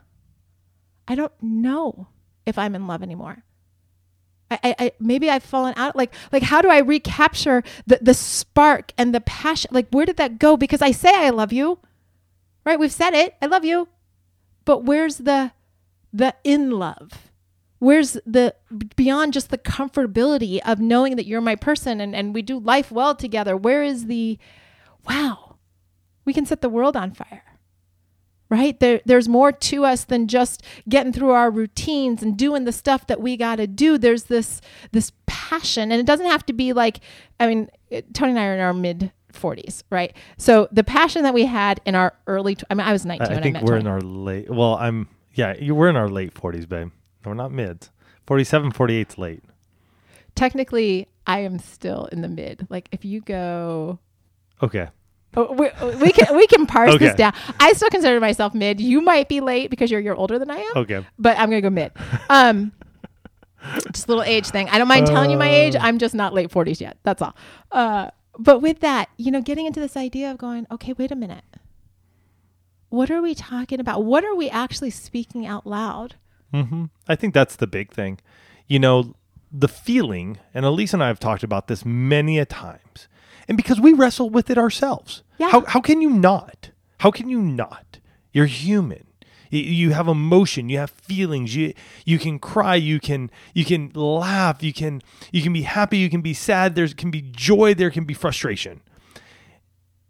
I 1.07 1.15
don't 1.15 1.33
know 1.41 2.07
if 2.45 2.57
I'm 2.57 2.75
in 2.75 2.87
love 2.87 3.03
anymore. 3.03 3.43
I, 4.63 4.75
I, 4.79 4.91
maybe 4.99 5.29
I've 5.29 5.43
fallen 5.43 5.73
out. 5.77 5.95
Like, 5.95 6.13
like 6.31 6.43
how 6.43 6.61
do 6.61 6.69
I 6.69 6.79
recapture 6.79 7.63
the 7.87 7.99
the 8.01 8.13
spark 8.13 8.91
and 8.97 9.13
the 9.13 9.21
passion? 9.21 9.69
Like, 9.73 9.87
where 9.91 10.05
did 10.05 10.17
that 10.17 10.39
go? 10.39 10.57
Because 10.57 10.81
I 10.81 10.91
say 10.91 11.13
I 11.13 11.29
love 11.29 11.53
you, 11.53 11.79
right? 12.65 12.79
We've 12.79 12.91
said 12.91 13.13
it. 13.13 13.35
I 13.41 13.45
love 13.47 13.65
you, 13.65 13.87
but 14.65 14.83
where's 14.83 15.17
the 15.17 15.51
the 16.13 16.35
in 16.43 16.71
love? 16.71 17.31
Where's 17.79 18.13
the 18.25 18.55
beyond 18.95 19.33
just 19.33 19.49
the 19.49 19.57
comfortability 19.57 20.59
of 20.65 20.79
knowing 20.79 21.17
that 21.17 21.25
you're 21.25 21.41
my 21.41 21.55
person 21.55 22.01
and 22.01 22.15
and 22.15 22.33
we 22.33 22.41
do 22.41 22.59
life 22.59 22.91
well 22.91 23.15
together? 23.15 23.55
Where 23.57 23.83
is 23.83 24.07
the 24.07 24.37
wow? 25.07 25.57
We 26.23 26.33
can 26.33 26.45
set 26.45 26.61
the 26.61 26.69
world 26.69 26.95
on 26.95 27.11
fire 27.11 27.54
right 28.55 28.79
there 28.79 28.99
there's 29.05 29.27
more 29.29 29.51
to 29.51 29.77
us 29.85 30.05
than 30.05 30.27
just 30.27 30.63
getting 30.87 31.11
through 31.13 31.31
our 31.31 31.49
routines 31.51 32.23
and 32.23 32.37
doing 32.37 32.63
the 32.65 32.71
stuff 32.71 33.05
that 33.07 33.19
we 33.21 33.35
got 33.37 33.57
to 33.57 33.67
do 33.67 33.97
there's 33.97 34.23
this 34.35 34.61
this 34.91 35.11
passion 35.25 35.91
and 35.91 35.99
it 35.99 36.05
doesn't 36.05 36.25
have 36.35 36.45
to 36.45 36.53
be 36.53 36.73
like 36.73 36.99
i 37.39 37.47
mean 37.47 37.69
tony 38.13 38.31
and 38.31 38.39
i 38.39 38.45
are 38.45 38.53
in 38.53 38.59
our 38.59 38.73
mid 38.73 39.11
40s 39.33 39.83
right 39.91 40.15
so 40.37 40.67
the 40.71 40.83
passion 40.83 41.23
that 41.23 41.33
we 41.33 41.45
had 41.45 41.81
in 41.85 41.93
our 41.95 42.13
early 42.27 42.55
tw- 42.55 42.63
i 42.69 42.73
mean 42.73 42.87
i 42.87 42.91
was 42.93 43.05
19 43.05 43.27
I, 43.27 43.29
I 43.29 43.33
when 43.35 43.43
think 43.43 43.55
i 43.57 43.59
met 43.59 43.65
we're 43.67 43.77
tony. 43.79 43.81
in 43.81 43.87
our 43.87 44.01
late. 44.01 44.49
Well, 44.49 44.75
I'm. 44.75 45.07
Yeah, 45.33 45.53
you 45.59 45.75
we're 45.75 45.89
in 45.89 45.97
our 45.97 46.07
late 46.07 46.33
40s, 46.33 46.65
babe. 46.69 46.91
No, 47.25 47.31
we're 47.31 47.33
not 47.33 47.51
mids. 47.51 47.91
47, 48.27 48.71
48's 48.71 49.17
late. 49.17 49.43
technically 50.35 51.07
i 51.27 51.39
am 51.39 51.59
still 51.59 52.05
in 52.11 52.21
the 52.21 52.27
mid 52.27 52.67
like 52.69 52.87
if 52.91 53.03
you 53.05 53.21
go 53.21 53.99
Okay. 54.63 54.87
Oh, 55.37 55.51
we, 55.53 55.69
we 55.97 56.11
can 56.11 56.35
we 56.35 56.47
can 56.47 56.65
parse 56.65 56.97
this 56.97 57.15
down. 57.15 57.33
I 57.59 57.73
still 57.73 57.89
consider 57.89 58.19
myself 58.19 58.53
mid. 58.53 58.79
You 58.79 59.01
might 59.01 59.27
be 59.29 59.41
late 59.41 59.69
because 59.69 59.91
you're 59.91 59.99
you're 60.01 60.15
older 60.15 60.39
than 60.39 60.49
I 60.49 60.57
am. 60.57 60.71
Okay. 60.77 61.05
but 61.19 61.37
I'm 61.37 61.49
gonna 61.49 61.61
go 61.61 61.69
mid. 61.69 61.91
Um, 62.29 62.71
just 63.91 64.07
a 64.07 64.09
little 64.09 64.23
age 64.23 64.47
thing. 64.47 64.69
I 64.69 64.77
don't 64.77 64.87
mind 64.87 65.07
telling 65.07 65.31
you 65.31 65.37
my 65.37 65.49
age. 65.49 65.75
I'm 65.79 65.97
just 65.97 66.13
not 66.15 66.33
late 66.33 66.49
40s 66.49 66.79
yet. 66.79 66.97
That's 67.03 67.21
all. 67.21 67.35
Uh, 67.71 68.11
but 68.37 68.59
with 68.61 68.81
that, 68.81 69.09
you 69.17 69.31
know, 69.31 69.41
getting 69.41 69.65
into 69.65 69.79
this 69.79 69.97
idea 69.97 70.29
of 70.31 70.37
going, 70.37 70.67
okay, 70.71 70.93
wait 70.97 71.11
a 71.11 71.15
minute. 71.15 71.43
What 72.89 73.09
are 73.11 73.21
we 73.21 73.33
talking 73.35 73.79
about? 73.79 74.03
What 74.05 74.23
are 74.23 74.35
we 74.35 74.49
actually 74.49 74.91
speaking 74.91 75.45
out 75.45 75.65
loud? 75.67 76.15
hmm 76.53 76.85
I 77.07 77.15
think 77.15 77.33
that's 77.33 77.55
the 77.55 77.67
big 77.67 77.91
thing. 77.91 78.19
You 78.67 78.79
know, 78.79 79.15
the 79.51 79.67
feeling, 79.67 80.37
and 80.53 80.65
Elise 80.65 80.93
and 80.93 81.03
I 81.03 81.07
have 81.07 81.19
talked 81.19 81.43
about 81.43 81.67
this 81.67 81.83
many 81.85 82.39
a 82.39 82.45
times, 82.45 83.07
and 83.47 83.57
because 83.57 83.79
we 83.79 83.93
wrestle 83.93 84.29
with 84.29 84.49
it 84.49 84.57
ourselves. 84.57 85.23
Yeah. 85.37 85.49
How 85.49 85.61
how 85.65 85.81
can 85.81 86.01
you 86.01 86.09
not? 86.09 86.71
How 86.99 87.11
can 87.11 87.29
you 87.29 87.41
not? 87.41 87.99
You're 88.31 88.45
human. 88.45 89.07
You, 89.49 89.61
you 89.61 89.91
have 89.91 90.07
emotion. 90.07 90.69
You 90.69 90.79
have 90.79 90.91
feelings. 90.91 91.55
You 91.55 91.73
you 92.05 92.19
can 92.19 92.39
cry. 92.39 92.75
You 92.75 92.99
can 92.99 93.29
you 93.53 93.65
can 93.65 93.91
laugh. 93.93 94.63
You 94.63 94.73
can 94.73 95.01
you 95.31 95.41
can 95.41 95.53
be 95.53 95.63
happy. 95.63 95.97
You 95.97 96.09
can 96.09 96.21
be 96.21 96.33
sad. 96.33 96.75
There 96.75 96.87
can 96.87 97.11
be 97.11 97.21
joy. 97.21 97.73
There 97.73 97.91
can 97.91 98.05
be 98.05 98.13
frustration. 98.13 98.81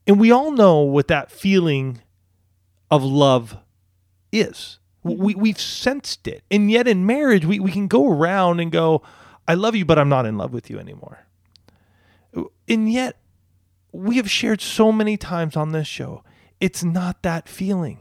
And 0.07 0.19
we 0.19 0.31
all 0.31 0.51
know 0.51 0.81
what 0.81 1.07
that 1.07 1.31
feeling 1.31 2.01
of 2.91 3.03
love 3.03 3.57
is. 4.31 4.79
We, 5.03 5.35
we've 5.35 5.59
sensed 5.59 6.27
it. 6.27 6.43
And 6.49 6.69
yet 6.69 6.87
in 6.87 7.05
marriage, 7.05 7.45
we, 7.45 7.59
we 7.59 7.71
can 7.71 7.87
go 7.87 8.11
around 8.11 8.59
and 8.59 8.71
go, 8.71 9.01
I 9.47 9.53
love 9.53 9.75
you, 9.75 9.85
but 9.85 9.99
I'm 9.99 10.09
not 10.09 10.25
in 10.25 10.37
love 10.37 10.53
with 10.53 10.69
you 10.69 10.79
anymore. 10.79 11.25
And 12.67 12.91
yet, 12.91 13.17
we 13.95 14.17
have 14.17 14.29
shared 14.29 14.61
so 14.61 14.91
many 14.91 15.17
times 15.17 15.55
on 15.55 15.71
this 15.71 15.87
show, 15.87 16.23
it's 16.59 16.83
not 16.83 17.23
that 17.23 17.47
feeling. 17.47 17.99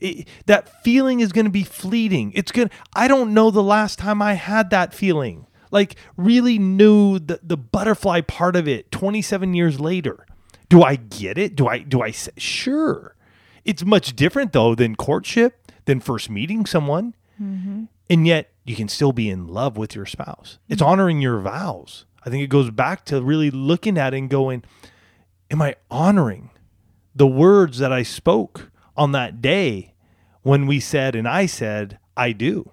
It, 0.00 0.28
that 0.46 0.82
feeling 0.82 1.20
is 1.20 1.32
going 1.32 1.46
to 1.46 1.50
be 1.50 1.64
fleeting. 1.64 2.32
It's 2.34 2.52
going 2.52 2.70
I 2.94 3.08
don't 3.08 3.34
know 3.34 3.50
the 3.50 3.62
last 3.62 3.98
time 3.98 4.22
I 4.22 4.34
had 4.34 4.70
that 4.70 4.94
feeling. 4.94 5.46
Like, 5.70 5.96
really 6.16 6.58
knew 6.58 7.18
the, 7.18 7.40
the 7.42 7.56
butterfly 7.56 8.22
part 8.22 8.56
of 8.56 8.66
it 8.66 8.90
27 8.90 9.52
years 9.52 9.78
later. 9.78 10.26
Do 10.70 10.82
I 10.82 10.96
get 10.96 11.36
it? 11.36 11.56
Do 11.56 11.66
I, 11.66 11.80
do 11.80 12.00
I 12.00 12.10
say, 12.10 12.30
sure. 12.38 13.14
It's 13.64 13.84
much 13.84 14.16
different 14.16 14.52
though 14.52 14.74
than 14.74 14.96
courtship, 14.96 15.70
than 15.84 16.00
first 16.00 16.30
meeting 16.30 16.64
someone. 16.64 17.14
Mm-hmm. 17.40 17.84
And 18.08 18.26
yet 18.26 18.50
you 18.64 18.76
can 18.76 18.88
still 18.88 19.12
be 19.12 19.28
in 19.28 19.46
love 19.46 19.76
with 19.76 19.94
your 19.94 20.06
spouse. 20.06 20.58
It's 20.68 20.80
mm-hmm. 20.80 20.90
honoring 20.90 21.20
your 21.20 21.40
vows. 21.40 22.06
I 22.24 22.30
think 22.30 22.42
it 22.42 22.48
goes 22.48 22.70
back 22.70 23.04
to 23.06 23.22
really 23.22 23.50
looking 23.50 23.98
at 23.98 24.14
it 24.14 24.18
and 24.18 24.30
going, 24.30 24.64
Am 25.50 25.62
I 25.62 25.76
honoring 25.90 26.50
the 27.14 27.26
words 27.26 27.78
that 27.78 27.92
I 27.92 28.02
spoke 28.02 28.70
on 28.96 29.12
that 29.12 29.40
day 29.40 29.94
when 30.42 30.66
we 30.66 30.80
said 30.80 31.14
and 31.14 31.26
I 31.26 31.46
said, 31.46 31.98
I 32.16 32.32
do? 32.32 32.70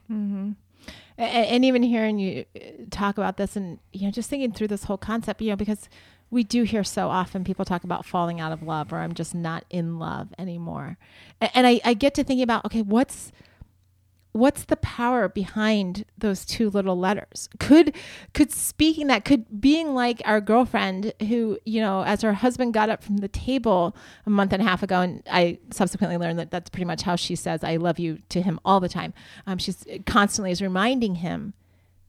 and, 1.17 1.48
and 1.48 1.65
even 1.65 1.84
hearing 1.84 2.20
you 2.20 2.46
uh, 2.55 2.60
talk 2.89 3.17
about 3.17 3.38
this 3.38 3.55
and 3.55 3.79
you 3.94 4.05
know 4.05 4.12
just 4.12 4.29
thinking 4.29 4.51
through 4.51 4.67
this 4.67 4.86
whole 4.86 4.98
concept 4.98 5.41
you 5.41 5.50
know 5.50 5.55
because 5.55 5.89
we 6.29 6.44
do 6.44 6.63
hear 6.63 6.84
so 6.84 7.10
often 7.10 7.44
people 7.44 7.65
talk 7.65 7.84
about 7.84 8.05
falling 8.05 8.41
out 8.41 8.51
of 8.51 8.62
love 8.63 8.91
or 8.91 8.98
i'm 8.98 9.13
just 9.13 9.34
not 9.34 9.63
in 9.70 10.00
love 10.00 10.29
anymore 10.38 10.98
and, 11.39 11.51
and 11.53 11.67
I, 11.67 11.79
I 11.86 11.94
get 11.94 12.13
to 12.15 12.24
thinking 12.24 12.44
about 12.44 12.65
okay 12.65 12.82
what's 12.82 13.32
what's 14.36 14.65
the 14.65 14.75
power 14.75 15.30
behind 15.30 16.04
those 16.18 16.44
two 16.44 16.70
little 16.70 17.00
letters? 17.00 17.48
Could 17.58 17.96
could 18.34 18.51
speaking 18.51 19.08
that 19.08 19.24
could 19.24 19.62
being 19.62 19.94
like 19.94 20.22
our 20.25 20.42
girlfriend 20.42 21.13
who 21.30 21.58
you 21.63 21.80
know 21.80 22.04
as 22.04 22.22
her 22.22 22.34
husband 22.34 22.74
got 22.74 22.89
up 22.89 23.01
from 23.01 23.18
the 23.18 23.30
table 23.30 23.96
a 24.25 24.30
month 24.30 24.51
and 24.51 24.62
a 24.62 24.65
half 24.65 24.84
ago 24.84 25.00
and 25.00 25.24
i 25.32 25.58
subsequently 25.72 26.18
learned 26.18 26.38
that 26.38 26.51
that's 26.51 26.70
pretty 26.70 26.84
much 26.86 27.04
how 27.04 27.15
she 27.15 27.36
says 27.36 27.63
i 27.63 27.77
love 27.77 27.98
you 27.98 28.20
to 28.27 28.42
him 28.42 28.60
all 28.65 28.82
the 28.82 28.89
time. 28.89 29.13
Um, 29.48 29.58
she's 29.58 29.86
constantly 30.06 30.51
is 30.51 30.62
reminding 30.62 31.15
him 31.15 31.54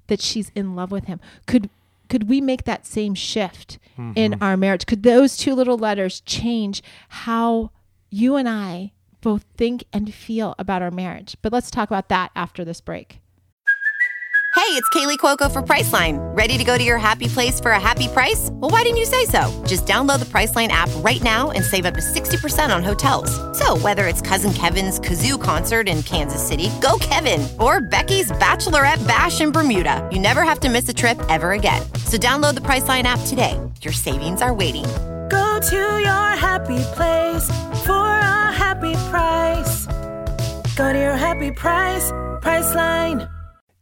that 0.08 0.20
she's 0.20 0.50
in 0.56 0.74
love 0.74 0.90
with 0.90 1.04
him. 1.04 1.20
Could 1.46 1.70
could 2.08 2.28
we 2.28 2.40
make 2.40 2.64
that 2.64 2.86
same 2.86 3.14
shift 3.14 3.78
in 4.16 4.36
our 4.40 4.56
marriage? 4.56 4.86
Could 4.86 5.02
those 5.04 5.36
two 5.36 5.54
little 5.54 5.78
letters 5.78 6.20
change 6.20 6.82
how 7.08 7.70
you 8.10 8.36
and 8.36 8.48
i 8.48 8.92
both 9.26 9.44
think 9.56 9.82
and 9.92 10.14
feel 10.14 10.54
about 10.56 10.82
our 10.82 10.90
marriage 10.92 11.36
but 11.42 11.52
let's 11.52 11.68
talk 11.68 11.90
about 11.90 12.08
that 12.08 12.30
after 12.36 12.64
this 12.64 12.80
break 12.80 13.18
Hey, 14.54 14.72
it's 14.72 14.88
Kaley 14.88 15.18
Cuoco 15.18 15.52
for 15.52 15.60
Priceline. 15.60 16.16
Ready 16.34 16.56
to 16.56 16.64
go 16.64 16.78
to 16.78 16.82
your 16.82 16.96
happy 16.96 17.28
place 17.28 17.60
for 17.60 17.72
a 17.72 17.78
happy 17.78 18.08
price? 18.08 18.48
Well, 18.52 18.70
why 18.70 18.84
didn't 18.84 18.96
you 18.96 19.04
say 19.04 19.26
so? 19.26 19.62
Just 19.66 19.84
download 19.84 20.18
the 20.18 20.24
Priceline 20.24 20.68
app 20.68 20.88
right 21.04 21.22
now 21.22 21.50
and 21.50 21.62
save 21.62 21.84
up 21.84 21.92
to 21.92 22.00
60% 22.00 22.74
on 22.74 22.82
hotels. 22.82 23.30
So, 23.58 23.76
whether 23.76 24.06
it's 24.06 24.22
Cousin 24.22 24.54
Kevin's 24.54 24.98
Kazoo 24.98 25.40
concert 25.40 25.88
in 25.88 26.02
Kansas 26.02 26.44
City, 26.44 26.70
go 26.80 26.96
Kevin, 27.00 27.46
or 27.60 27.82
Becky's 27.82 28.32
Bachelorette 28.32 29.06
Bash 29.06 29.42
in 29.42 29.52
Bermuda, 29.52 30.08
you 30.10 30.18
never 30.18 30.42
have 30.42 30.60
to 30.60 30.70
miss 30.70 30.88
a 30.88 30.94
trip 30.94 31.20
ever 31.28 31.52
again. 31.52 31.82
So, 32.04 32.16
download 32.16 32.54
the 32.54 32.62
Priceline 32.62 33.02
app 33.02 33.20
today. 33.26 33.60
Your 33.82 33.92
savings 33.92 34.40
are 34.40 34.54
waiting. 34.54 34.86
Go 35.28 35.60
to 35.60 35.76
your 35.76 36.36
happy 36.36 36.78
place 36.94 37.48
for 37.84 37.92
a 37.92 38.52
happy 38.52 38.94
price. 39.10 39.86
Go 40.76 40.92
to 40.92 40.98
your 40.98 41.16
happy 41.16 41.50
price, 41.50 42.10
Priceline. 42.42 43.30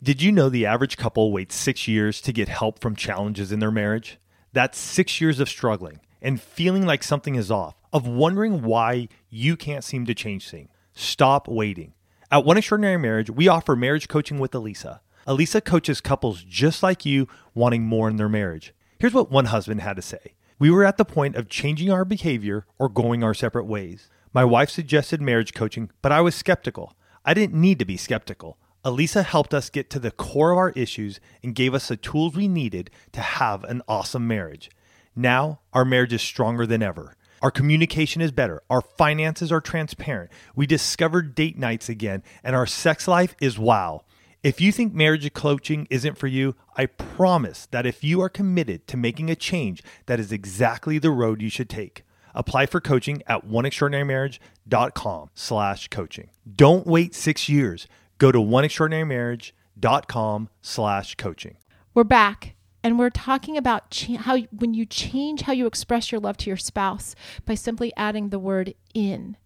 Did 0.03 0.23
you 0.23 0.33
know 0.33 0.49
the 0.49 0.67
average 0.67 0.97
couple 0.97 1.33
waits 1.33 1.55
six 1.55 1.89
years 1.89 2.21
to 2.23 2.33
get 2.33 2.49
help 2.49 2.79
from 2.79 2.97
challenges 2.97 3.53
in 3.53 3.59
their 3.59 3.71
marriage? 3.71 4.19
That's 4.53 4.79
six 4.79 5.21
years 5.21 5.41
of 5.41 5.49
struggling 5.49 6.01
and 6.23 6.41
feeling 6.41 6.87
like 6.87 7.03
something 7.03 7.35
is 7.35 7.51
off, 7.51 7.75
of 7.93 8.07
wondering 8.07 8.63
why 8.63 9.09
you 9.29 9.57
can't 9.57 9.85
seem 9.85 10.07
to 10.07 10.15
change 10.15 10.49
things. 10.49 10.71
Stop 10.95 11.49
waiting. 11.49 11.93
At 12.31 12.45
One 12.45 12.57
Extraordinary 12.57 12.99
Marriage, 12.99 13.31
we 13.31 13.49
offer 13.49 13.77
marriage 13.77 14.09
coaching 14.09 14.39
with 14.39 14.53
Alisa. 14.53 15.01
Alisa 15.27 15.65
coaches 15.65 16.01
couples 16.01 16.43
just 16.43 16.83
like 16.83 17.05
you 17.05 17.29
wanting 17.55 17.83
more 17.83 18.09
in 18.09 18.17
their 18.17 18.29
marriage. 18.29 18.75
Here's 18.99 19.13
what 19.13 19.31
one 19.31 19.47
husband 19.47 19.81
had 19.81 19.97
to 19.97 20.03
say 20.03 20.35
We 20.59 20.71
were 20.71 20.85
at 20.85 20.99
the 20.99 21.05
point 21.05 21.35
of 21.37 21.49
changing 21.49 21.91
our 21.91 22.05
behavior 22.05 22.67
or 22.79 22.89
going 22.89 23.25
our 23.25 23.35
separate 23.35 23.67
ways. 23.67 24.09
My 24.33 24.45
wife 24.45 24.71
suggested 24.71 25.21
marriage 25.21 25.53
coaching, 25.53 25.91
but 26.01 26.13
I 26.13 26.21
was 26.21 26.35
skeptical. 26.35 26.95
I 27.25 27.35
didn't 27.35 27.61
need 27.61 27.79
to 27.81 27.85
be 27.85 27.97
skeptical. 27.97 28.59
Alisa 28.85 29.25
helped 29.25 29.55
us 29.55 29.71
get 29.71 29.91
to 29.91 29.99
the 29.99 30.11
core 30.11 30.53
of 30.53 30.59
our 30.59 30.71
issues 30.71 31.19
and 31.43 31.55
gave 31.55 31.75
us 31.75 31.89
the 31.89 31.97
tools 31.97 32.37
we 32.37 32.49
needed 32.49 32.91
to 33.13 33.21
have 33.21 33.65
an 33.65 33.83
awesome 33.89 34.29
marriage. 34.29 34.71
Now, 35.17 35.61
our 35.73 35.85
marriage 35.85 36.13
is 36.13 36.23
stronger 36.23 36.67
than 36.67 36.83
ever. 36.83 37.17
Our 37.43 37.51
communication 37.51 38.23
is 38.23 38.31
better. 38.31 38.63
Our 38.71 38.81
finances 38.81 39.51
are 39.51 39.61
transparent. 39.61 40.31
We 40.55 40.67
discovered 40.67 41.35
date 41.35 41.59
nights 41.59 41.89
again, 41.89 42.23
and 42.43 42.55
our 42.55 42.67
sex 42.67 43.09
life 43.09 43.35
is 43.41 43.59
wow. 43.59 44.05
If 44.45 44.61
you 44.61 44.71
think 44.73 44.93
marriage 44.93 45.33
coaching 45.33 45.87
isn't 45.89 46.19
for 46.19 46.27
you, 46.27 46.55
I 46.77 46.85
promise 46.85 47.65
that 47.71 47.87
if 47.87 48.05
you 48.05 48.21
are 48.21 48.29
committed 48.29 48.87
to 48.89 48.99
making 48.99 49.31
a 49.31 49.35
change, 49.35 49.83
that 50.05 50.21
is 50.21 50.33
exactly 50.33 50.99
the 50.99 51.11
road 51.11 51.41
you 51.41 51.49
should 51.49 51.71
take. 51.71 52.03
Apply 52.35 52.67
for 52.67 52.79
coaching 52.79 53.23
at 53.27 53.49
oneextraordinarymarriage.com 53.49 55.31
slash 55.33 55.89
coaching. 55.89 56.29
Don't 56.55 56.87
wait 56.87 57.15
six 57.15 57.49
years. 57.49 57.89
Go 58.19 58.31
to 58.31 58.39
oneextraordinarymarriage.com 58.39 60.51
slash 60.61 61.15
coaching. 61.15 61.57
We're 61.95 62.05
back 62.05 62.55
and 62.83 62.99
we're 62.99 63.09
talking 63.09 63.57
about 63.57 63.91
cha- 63.91 64.19
how 64.19 64.37
when 64.55 64.75
you 64.75 64.85
change 64.85 65.41
how 65.41 65.55
you 65.55 65.65
express 65.65 66.13
your 66.13 66.21
love 66.21 66.37
to 66.37 66.51
your 66.51 66.59
spouse 66.59 67.15
by 67.47 67.55
simply 67.55 67.95
adding 67.97 68.29
the 68.29 68.39
word 68.39 68.75
in, 68.93 69.39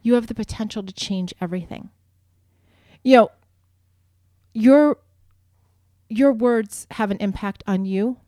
you 0.00 0.14
have 0.14 0.28
the 0.28 0.34
potential 0.34 0.82
to 0.84 0.92
change 0.94 1.34
everything. 1.38 1.90
You 3.04 3.16
know, 3.16 3.30
your 4.58 4.98
your 6.08 6.32
words 6.32 6.86
have 6.92 7.10
an 7.10 7.18
impact 7.18 7.62
on 7.66 7.84
you. 7.84 8.18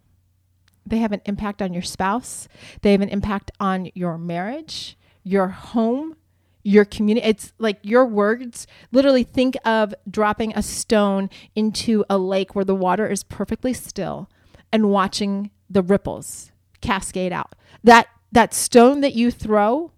They 0.86 0.98
have 0.98 1.12
an 1.12 1.22
impact 1.24 1.60
on 1.60 1.72
your 1.72 1.82
spouse. 1.82 2.46
They 2.82 2.92
have 2.92 3.00
an 3.00 3.08
impact 3.08 3.50
on 3.58 3.90
your 3.94 4.18
marriage, 4.18 4.98
your 5.24 5.48
home, 5.48 6.16
your 6.62 6.84
community. 6.84 7.26
It's 7.26 7.52
like 7.58 7.78
your 7.82 8.06
words. 8.06 8.66
Literally, 8.92 9.24
think 9.24 9.56
of 9.64 9.94
dropping 10.08 10.52
a 10.54 10.62
stone 10.62 11.30
into 11.54 12.04
a 12.08 12.18
lake 12.18 12.54
where 12.54 12.64
the 12.64 12.74
water 12.74 13.08
is 13.08 13.24
perfectly 13.24 13.72
still 13.72 14.30
and 14.72 14.90
watching 14.90 15.50
the 15.68 15.82
ripples 15.82 16.52
cascade 16.80 17.32
out. 17.32 17.54
That 17.82 18.06
that 18.30 18.54
stone 18.54 19.00
that 19.00 19.14
you 19.14 19.30
throw 19.30 19.92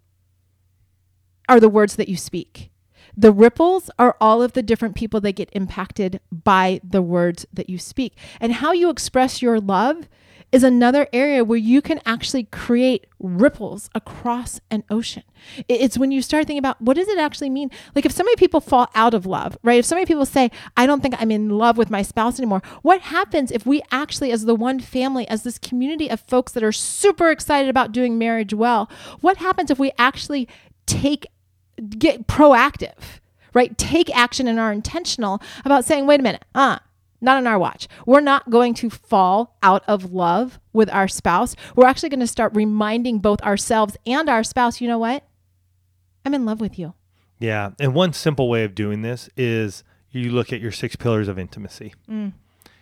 are 1.49 1.61
the 1.61 1.69
words 1.69 1.97
that 1.97 2.09
you 2.09 2.17
speak. 2.17 2.72
The 3.16 3.33
ripples 3.33 3.90
are 3.99 4.16
all 4.21 4.42
of 4.42 4.52
the 4.52 4.62
different 4.62 4.95
people 4.95 5.21
that 5.21 5.33
get 5.33 5.50
impacted 5.52 6.21
by 6.31 6.81
the 6.83 7.02
words 7.02 7.47
that 7.52 7.69
you 7.69 7.78
speak. 7.78 8.16
And 8.40 8.54
how 8.54 8.73
you 8.73 8.90
express 8.90 9.42
your 9.42 9.61
love 9.61 10.09
is 10.52 10.62
another 10.62 11.09
area 11.14 11.42
where 11.42 11.59
you 11.59 11.81
can 11.81 11.99
actually 12.04 12.45
create 12.45 13.07
ripples 13.19 13.88
across 13.95 14.61
an 14.71 14.85
ocean. 14.90 15.23
It's 15.66 15.97
when 15.97 16.12
you 16.12 16.21
start 16.21 16.47
thinking 16.47 16.59
about 16.59 16.81
what 16.81 16.97
does 16.97 17.09
it 17.09 17.19
actually 17.19 17.49
mean? 17.49 17.71
Like 17.95 18.04
if 18.04 18.12
so 18.12 18.23
many 18.23 18.37
people 18.37 18.61
fall 18.61 18.90
out 18.95 19.14
of 19.14 19.25
love, 19.25 19.57
right? 19.62 19.78
If 19.78 19.87
so 19.87 19.95
many 19.95 20.04
people 20.04 20.26
say, 20.26 20.50
I 20.76 20.85
don't 20.85 21.00
think 21.00 21.14
I'm 21.19 21.31
in 21.31 21.49
love 21.49 21.78
with 21.78 21.90
my 21.90 22.02
spouse 22.02 22.38
anymore, 22.38 22.62
what 22.83 23.00
happens 23.00 23.50
if 23.50 23.64
we 23.64 23.81
actually, 23.90 24.31
as 24.31 24.45
the 24.45 24.54
one 24.54 24.78
family, 24.78 25.26
as 25.26 25.42
this 25.42 25.57
community 25.59 26.11
of 26.11 26.21
folks 26.21 26.52
that 26.52 26.62
are 26.62 26.73
super 26.73 27.31
excited 27.31 27.71
about 27.71 27.92
doing 27.92 28.19
marriage 28.19 28.52
well, 28.52 28.90
what 29.23 29.38
happens 29.38 29.71
if 29.71 29.78
we 29.78 29.92
actually 29.99 30.47
take, 30.85 31.26
get 31.99 32.26
proactive? 32.26 33.21
Right? 33.55 33.76
Take 33.76 34.14
action 34.17 34.49
and 34.49 34.59
are 34.59 34.73
intentional 34.73 35.43
about 35.64 35.85
saying, 35.85 36.07
wait 36.07 36.21
a 36.21 36.23
minute, 36.23 36.45
uh, 36.55 36.79
not 37.21 37.37
on 37.37 37.47
our 37.47 37.59
watch. 37.59 37.87
We're 38.07 38.21
not 38.21 38.50
going 38.50 38.75
to 38.75 38.91
fall 38.91 39.57
out 39.62 39.85
of 39.87 40.12
love 40.12 40.59
with 40.73 40.91
our 40.91 41.07
spouse. 41.07 41.55
We're 41.76 41.87
actually 41.87 42.09
going 42.09 42.21
to 42.21 42.26
start 42.26 42.55
reminding 42.55 43.19
both 43.19 43.41
ourselves 43.43 43.97
and 44.07 44.29
our 44.29 44.43
spouse, 44.43 44.81
you 44.81 44.88
know 44.88 44.99
what? 44.99 45.25
I'm 46.25 46.35
in 46.35 46.45
love 46.45 46.61
with 46.61 46.79
you. 46.79 46.95
Yeah. 47.38 47.71
And 47.81 47.95
one 47.95 48.12
simple 48.12 48.49
way 48.49 48.64
of 48.64 48.75
doing 48.75 49.03
this 49.03 49.29
is 49.37 49.85
you 50.11 50.31
look 50.31 50.53
at 50.53 50.61
your 50.61 50.73
six 50.73 50.96
pillars 50.96 51.29
of 51.29 51.38
intimacy. 51.38 51.94
Mm. 52.11 52.33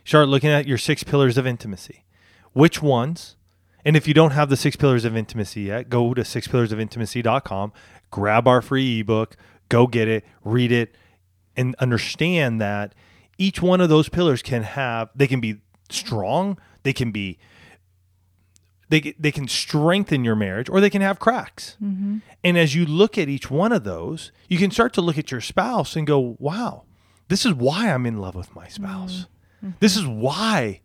Start 0.05 0.29
looking 0.29 0.51
at 0.51 0.67
your 0.67 0.79
six 0.79 1.03
pillars 1.03 1.39
of 1.39 1.47
intimacy. 1.47 2.05
Which 2.53 2.83
ones? 2.83 3.37
And 3.85 3.97
if 3.97 4.07
you 4.07 4.15
don't 4.15 4.33
have 4.33 4.51
the 4.51 4.57
six 4.57 4.77
pillars 4.77 5.05
of 5.05 5.17
intimacy 5.17 5.63
yet, 5.63 5.89
go 5.89 6.13
to 6.13 6.23
sixpillarsofintimacy.com, 6.23 7.73
grab 8.11 8.47
our 8.49 8.63
free 8.63 9.01
ebook, 9.01 9.37
go 9.69 9.87
get 9.87 10.09
it, 10.09 10.25
read 10.45 10.73
it, 10.73 10.95
and 11.57 11.75
understand 11.77 12.61
that 12.61 12.95
each 13.39 13.63
one 13.63 13.81
of 13.81 13.89
those 13.89 14.09
pillars 14.09 14.43
can 14.43 14.63
have 14.63 15.11
they 15.15 15.27
can 15.27 15.41
be 15.41 15.61
strong, 15.89 16.59
they 16.83 16.93
can 16.93 17.11
be 17.11 17.39
they 18.91 19.15
they 19.19 19.31
can 19.33 19.49
strengthen 19.49 20.25
your 20.25 20.37
marriage 20.37 20.69
or 20.69 20.81
they 20.81 20.91
can 20.91 21.01
have 21.01 21.19
cracks. 21.19 21.77
Mm-hmm. 21.83 22.19
And 22.45 22.59
as 22.59 22.75
you 22.75 22.85
look 22.85 23.17
at 23.17 23.29
each 23.29 23.51
one 23.51 23.73
of 23.73 23.85
those, 23.85 24.33
you 24.49 24.59
can 24.59 24.71
start 24.71 24.93
to 24.95 25.01
look 25.01 25.17
at 25.17 25.31
your 25.31 25.41
spouse 25.41 25.97
and 25.97 26.07
go, 26.07 26.37
"Wow, 26.39 26.85
this 27.29 27.47
is 27.47 27.55
why 27.55 27.89
I'm 27.93 28.05
in 28.05 28.19
love 28.19 28.35
with 28.35 28.55
my 28.55 28.69
spouse. 28.69 29.27
Mm-hmm. 29.65 29.71
This 29.81 29.97
is 29.97 30.07
why 30.07 30.81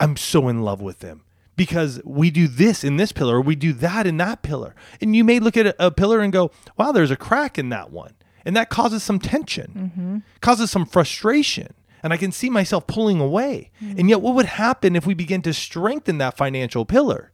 I'm 0.00 0.16
so 0.16 0.48
in 0.48 0.62
love 0.62 0.82
with 0.82 0.98
them." 0.98 1.22
Because 1.56 2.00
we 2.04 2.30
do 2.30 2.48
this 2.48 2.84
in 2.84 2.98
this 2.98 3.12
pillar, 3.12 3.36
or 3.36 3.40
we 3.40 3.56
do 3.56 3.72
that 3.72 4.06
in 4.06 4.18
that 4.18 4.42
pillar. 4.42 4.74
And 5.00 5.16
you 5.16 5.24
may 5.24 5.38
look 5.38 5.56
at 5.56 5.66
a, 5.66 5.86
a 5.86 5.90
pillar 5.90 6.20
and 6.20 6.32
go, 6.32 6.50
wow, 6.76 6.92
there's 6.92 7.10
a 7.10 7.16
crack 7.16 7.58
in 7.58 7.70
that 7.70 7.90
one. 7.90 8.14
And 8.44 8.54
that 8.54 8.68
causes 8.68 9.02
some 9.02 9.18
tension, 9.18 9.92
mm-hmm. 9.96 10.18
causes 10.40 10.70
some 10.70 10.84
frustration. 10.84 11.74
And 12.02 12.12
I 12.12 12.18
can 12.18 12.30
see 12.30 12.50
myself 12.50 12.86
pulling 12.86 13.20
away. 13.20 13.72
Mm. 13.82 13.98
And 13.98 14.08
yet, 14.10 14.20
what 14.20 14.34
would 14.34 14.46
happen 14.46 14.94
if 14.94 15.06
we 15.06 15.14
begin 15.14 15.42
to 15.42 15.52
strengthen 15.52 16.18
that 16.18 16.36
financial 16.36 16.84
pillar 16.84 17.32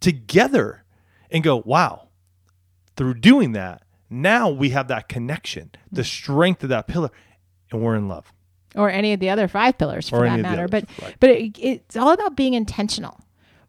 together 0.00 0.84
and 1.30 1.44
go, 1.44 1.62
wow, 1.64 2.08
through 2.96 3.14
doing 3.14 3.52
that, 3.52 3.82
now 4.08 4.48
we 4.48 4.70
have 4.70 4.88
that 4.88 5.08
connection, 5.08 5.70
the 5.92 6.02
mm. 6.02 6.06
strength 6.06 6.64
of 6.64 6.70
that 6.70 6.88
pillar, 6.88 7.10
and 7.70 7.82
we're 7.82 7.94
in 7.94 8.08
love. 8.08 8.32
or 8.74 8.90
any 8.90 9.12
of 9.12 9.20
the 9.20 9.30
other 9.30 9.48
five 9.48 9.78
pillars 9.78 10.08
for 10.08 10.16
Or 10.16 10.20
that 10.20 10.32
any 10.32 10.40
of 10.40 10.44
the 10.44 10.50
matter. 10.50 10.68
But 10.68 10.84
right. 11.02 11.16
but 11.20 11.30
it, 11.30 11.58
it's 11.58 11.96
all 11.96 12.10
about 12.12 12.36
being 12.36 12.54
intentional, 12.54 13.20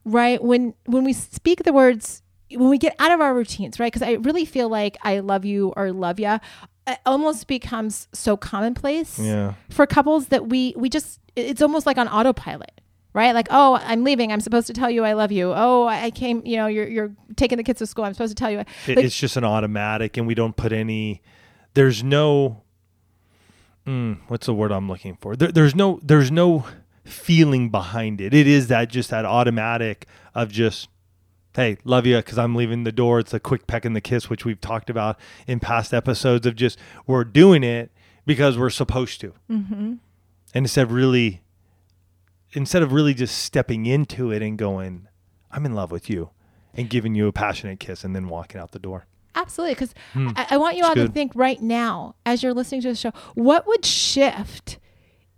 right? 0.05 0.43
When 0.43 0.73
when 0.85 1.03
we 1.03 1.13
speak 1.13 1.63
the 1.63 1.73
words, 1.73 2.21
when 2.49 2.69
we 2.69 2.77
get 2.77 2.95
out 2.99 3.11
of 3.11 3.21
our 3.21 3.33
routines, 3.33 3.79
right? 3.79 3.91
Because 3.91 4.01
I 4.07 4.13
really 4.13 4.45
feel 4.45 4.69
like 4.69 4.97
I 5.03 5.19
love 5.19 5.45
you 5.45 5.73
or 5.77 5.91
love 5.91 6.19
ya, 6.19 6.39
almost 7.05 7.47
becomes 7.47 8.07
so 8.13 8.35
commonplace 8.37 9.17
Yeah. 9.19 9.53
for 9.69 9.85
couples 9.85 10.27
that 10.27 10.47
we 10.47 10.73
we 10.77 10.89
just 10.89 11.19
it's 11.35 11.61
almost 11.61 11.85
like 11.85 11.97
on 11.97 12.07
autopilot. 12.07 12.71
Right, 13.13 13.35
like 13.35 13.47
oh, 13.49 13.77
I'm 13.83 14.05
leaving. 14.05 14.31
I'm 14.31 14.39
supposed 14.39 14.67
to 14.67 14.73
tell 14.73 14.89
you 14.89 15.03
I 15.03 15.11
love 15.13 15.33
you. 15.33 15.51
Oh, 15.53 15.85
I 15.85 16.11
came. 16.11 16.41
You 16.45 16.55
know, 16.55 16.67
you're 16.67 16.87
you're 16.87 17.11
taking 17.35 17.57
the 17.57 17.63
kids 17.65 17.79
to 17.79 17.85
school. 17.85 18.05
I'm 18.05 18.13
supposed 18.13 18.31
to 18.37 18.41
tell 18.41 18.49
you. 18.49 18.59
Like, 18.59 18.67
it's 18.87 19.17
just 19.17 19.35
an 19.35 19.43
automatic, 19.43 20.15
and 20.15 20.25
we 20.25 20.33
don't 20.33 20.55
put 20.55 20.71
any. 20.71 21.21
There's 21.73 22.05
no. 22.05 22.63
Mm, 23.85 24.19
what's 24.29 24.45
the 24.45 24.53
word 24.53 24.71
I'm 24.71 24.87
looking 24.87 25.17
for? 25.19 25.35
There, 25.35 25.51
there's 25.51 25.75
no. 25.75 25.99
There's 26.01 26.31
no 26.31 26.63
feeling 27.03 27.69
behind 27.69 28.21
it. 28.21 28.33
It 28.33 28.47
is 28.47 28.67
that 28.67 28.89
just 28.89 29.09
that 29.09 29.25
automatic 29.25 30.07
of 30.35 30.51
just, 30.51 30.87
hey, 31.55 31.77
love 31.83 32.05
you 32.05 32.17
because 32.17 32.37
I'm 32.37 32.55
leaving 32.55 32.83
the 32.83 32.91
door. 32.91 33.19
It's 33.19 33.33
a 33.33 33.39
quick 33.39 33.67
peck 33.67 33.85
and 33.85 33.95
the 33.95 34.01
kiss, 34.01 34.29
which 34.29 34.45
we've 34.45 34.61
talked 34.61 34.89
about 34.89 35.17
in 35.47 35.59
past 35.59 35.93
episodes 35.93 36.45
of 36.45 36.55
just 36.55 36.77
we're 37.07 37.23
doing 37.23 37.63
it 37.63 37.91
because 38.25 38.57
we're 38.57 38.69
supposed 38.69 39.19
to, 39.21 39.33
mm-hmm. 39.49 39.73
and 39.73 39.99
instead 40.53 40.83
of 40.83 40.91
really, 40.91 41.41
instead 42.53 42.83
of 42.83 42.93
really 42.93 43.13
just 43.13 43.37
stepping 43.39 43.85
into 43.87 44.31
it 44.31 44.41
and 44.43 44.57
going, 44.57 45.07
I'm 45.51 45.65
in 45.65 45.73
love 45.73 45.91
with 45.91 46.09
you, 46.09 46.29
and 46.73 46.89
giving 46.89 47.15
you 47.15 47.27
a 47.27 47.31
passionate 47.33 47.79
kiss 47.79 48.03
and 48.03 48.15
then 48.15 48.29
walking 48.29 48.61
out 48.61 48.71
the 48.71 48.79
door. 48.79 49.07
Absolutely, 49.33 49.73
because 49.73 49.93
I, 50.13 50.47
I 50.51 50.57
want 50.57 50.77
you 50.77 50.83
all 50.83 50.93
to 50.93 51.07
Hmm. 51.07 51.11
think 51.13 51.31
right 51.35 51.61
now, 51.61 52.15
as 52.25 52.43
you're 52.43 52.53
listening 52.53 52.81
to 52.81 52.89
the 52.89 52.95
show, 52.95 53.11
what 53.33 53.65
would 53.65 53.85
shift 53.85 54.77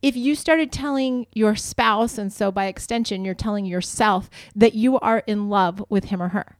if 0.04 0.18
you 0.18 0.36
started 0.36 0.70
telling 0.72 1.26
your 1.32 1.56
spouse, 1.56 2.18
and 2.18 2.32
so 2.32 2.52
by 2.52 2.66
extension, 2.66 3.24
you're 3.24 3.34
telling 3.34 3.66
yourself 3.66 4.30
that 4.54 4.76
you 4.76 5.00
are 5.00 5.24
in 5.26 5.50
love 5.50 5.84
with 5.90 6.06
him 6.06 6.22
or 6.22 6.28
her? 6.28 6.58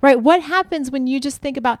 Right? 0.00 0.20
What 0.20 0.42
happens 0.42 0.90
when 0.90 1.08
you 1.08 1.20
just 1.20 1.42
think 1.42 1.56
about 1.56 1.80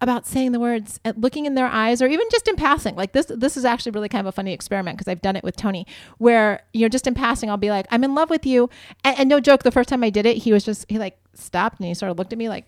about 0.00 0.26
saying 0.26 0.50
the 0.52 0.60
words, 0.60 0.98
and 1.04 1.22
looking 1.22 1.46
in 1.46 1.54
their 1.54 1.68
eyes, 1.68 2.02
or 2.02 2.08
even 2.08 2.26
just 2.30 2.48
in 2.48 2.56
passing? 2.56 2.96
Like 2.96 3.12
this, 3.12 3.26
this 3.26 3.56
is 3.56 3.64
actually 3.64 3.92
really 3.92 4.08
kind 4.08 4.20
of 4.20 4.26
a 4.26 4.32
funny 4.32 4.52
experiment 4.52 4.98
because 4.98 5.08
I've 5.08 5.22
done 5.22 5.36
it 5.36 5.44
with 5.44 5.56
Tony, 5.56 5.86
where 6.18 6.64
you 6.72 6.82
know, 6.82 6.88
just 6.88 7.06
in 7.06 7.14
passing, 7.14 7.48
I'll 7.48 7.56
be 7.56 7.70
like, 7.70 7.86
"I'm 7.90 8.02
in 8.02 8.16
love 8.16 8.30
with 8.30 8.44
you," 8.44 8.68
and, 9.04 9.16
and 9.20 9.28
no 9.28 9.38
joke, 9.38 9.62
the 9.62 9.70
first 9.70 9.88
time 9.88 10.02
I 10.02 10.10
did 10.10 10.26
it, 10.26 10.38
he 10.38 10.52
was 10.52 10.64
just 10.64 10.84
he 10.88 10.98
like 10.98 11.16
stopped 11.34 11.78
and 11.78 11.86
he 11.86 11.94
sort 11.94 12.10
of 12.10 12.18
looked 12.18 12.32
at 12.32 12.38
me 12.38 12.48
like, 12.48 12.66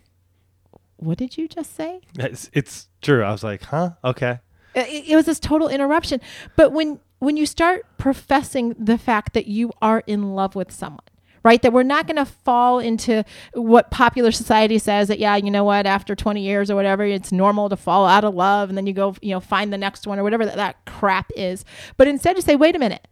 "What 0.97 1.19
did 1.19 1.37
you 1.37 1.49
just 1.49 1.75
say?" 1.75 2.03
It's, 2.17 2.51
it's 2.53 2.89
true. 3.03 3.25
I 3.25 3.33
was 3.33 3.43
like, 3.43 3.63
huh? 3.65 3.91
Okay. 4.05 4.39
Uh, 4.77 4.85
it, 4.89 5.09
it 5.09 5.17
was 5.17 5.27
this 5.27 5.41
total 5.41 5.69
interruption 5.69 6.21
but 6.55 6.73
when 6.73 7.01
when 7.19 7.37
you 7.37 7.47
start 7.47 7.87
professing 7.97 8.75
the 8.79 8.99
fact 8.99 9.33
that 9.33 9.47
you 9.47 9.73
are 9.81 10.03
in 10.07 10.35
love 10.35 10.55
with 10.55 10.71
someone 10.71 11.01
right? 11.47 11.63
That 11.63 11.73
we're 11.73 11.85
not 11.85 12.09
going 12.09 12.17
to 12.17 12.25
fall 12.25 12.81
into 12.81 13.25
what 13.55 13.93
popular 13.93 14.33
society 14.33 14.79
says 14.79 15.07
that, 15.07 15.21
yeah, 15.21 15.37
you 15.37 15.49
know 15.49 15.63
what, 15.63 15.87
after 15.87 16.17
20 16.17 16.43
years 16.43 16.73
or 16.73 16.75
whatever, 16.75 17.05
it's 17.05 17.31
normal 17.31 17.69
to 17.69 17.77
fall 17.77 18.05
out 18.05 18.25
of 18.25 18.35
love 18.35 18.69
and 18.69 18.77
then 18.77 18.85
you 18.85 18.93
go, 18.93 19.15
you 19.23 19.31
know, 19.31 19.39
find 19.39 19.73
the 19.73 19.79
next 19.79 20.09
one 20.09 20.19
or 20.19 20.25
whatever 20.25 20.45
that, 20.45 20.57
that 20.57 20.85
crap 20.87 21.31
is. 21.37 21.65
But 21.97 22.09
instead 22.09 22.35
to 22.35 22.43
say, 22.43 22.57
wait 22.57 22.75
a 22.75 22.81
minute. 22.81 23.07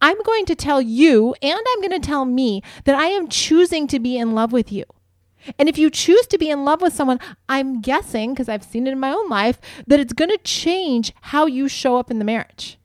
I'm 0.00 0.20
going 0.24 0.46
to 0.46 0.56
tell 0.56 0.82
you 0.82 1.36
and 1.40 1.56
I'm 1.56 1.80
going 1.80 1.98
to 1.98 2.04
tell 2.04 2.24
me 2.24 2.60
that 2.86 2.96
I 2.96 3.06
am 3.06 3.28
choosing 3.28 3.86
to 3.86 4.00
be 4.00 4.18
in 4.18 4.34
love 4.34 4.50
with 4.50 4.72
you. 4.72 4.84
And 5.58 5.68
if 5.68 5.78
you 5.78 5.90
choose 5.90 6.26
to 6.28 6.38
be 6.38 6.50
in 6.50 6.64
love 6.64 6.80
with 6.80 6.94
someone, 6.94 7.20
I'm 7.48 7.80
guessing, 7.80 8.32
because 8.32 8.48
I've 8.48 8.64
seen 8.64 8.86
it 8.86 8.92
in 8.92 9.00
my 9.00 9.10
own 9.10 9.28
life, 9.28 9.60
that 9.86 10.00
it's 10.00 10.12
going 10.12 10.30
to 10.30 10.38
change 10.38 11.12
how 11.22 11.46
you 11.46 11.68
show 11.68 11.96
up 11.96 12.10
in 12.10 12.18
the 12.18 12.24
marriage. 12.24 12.78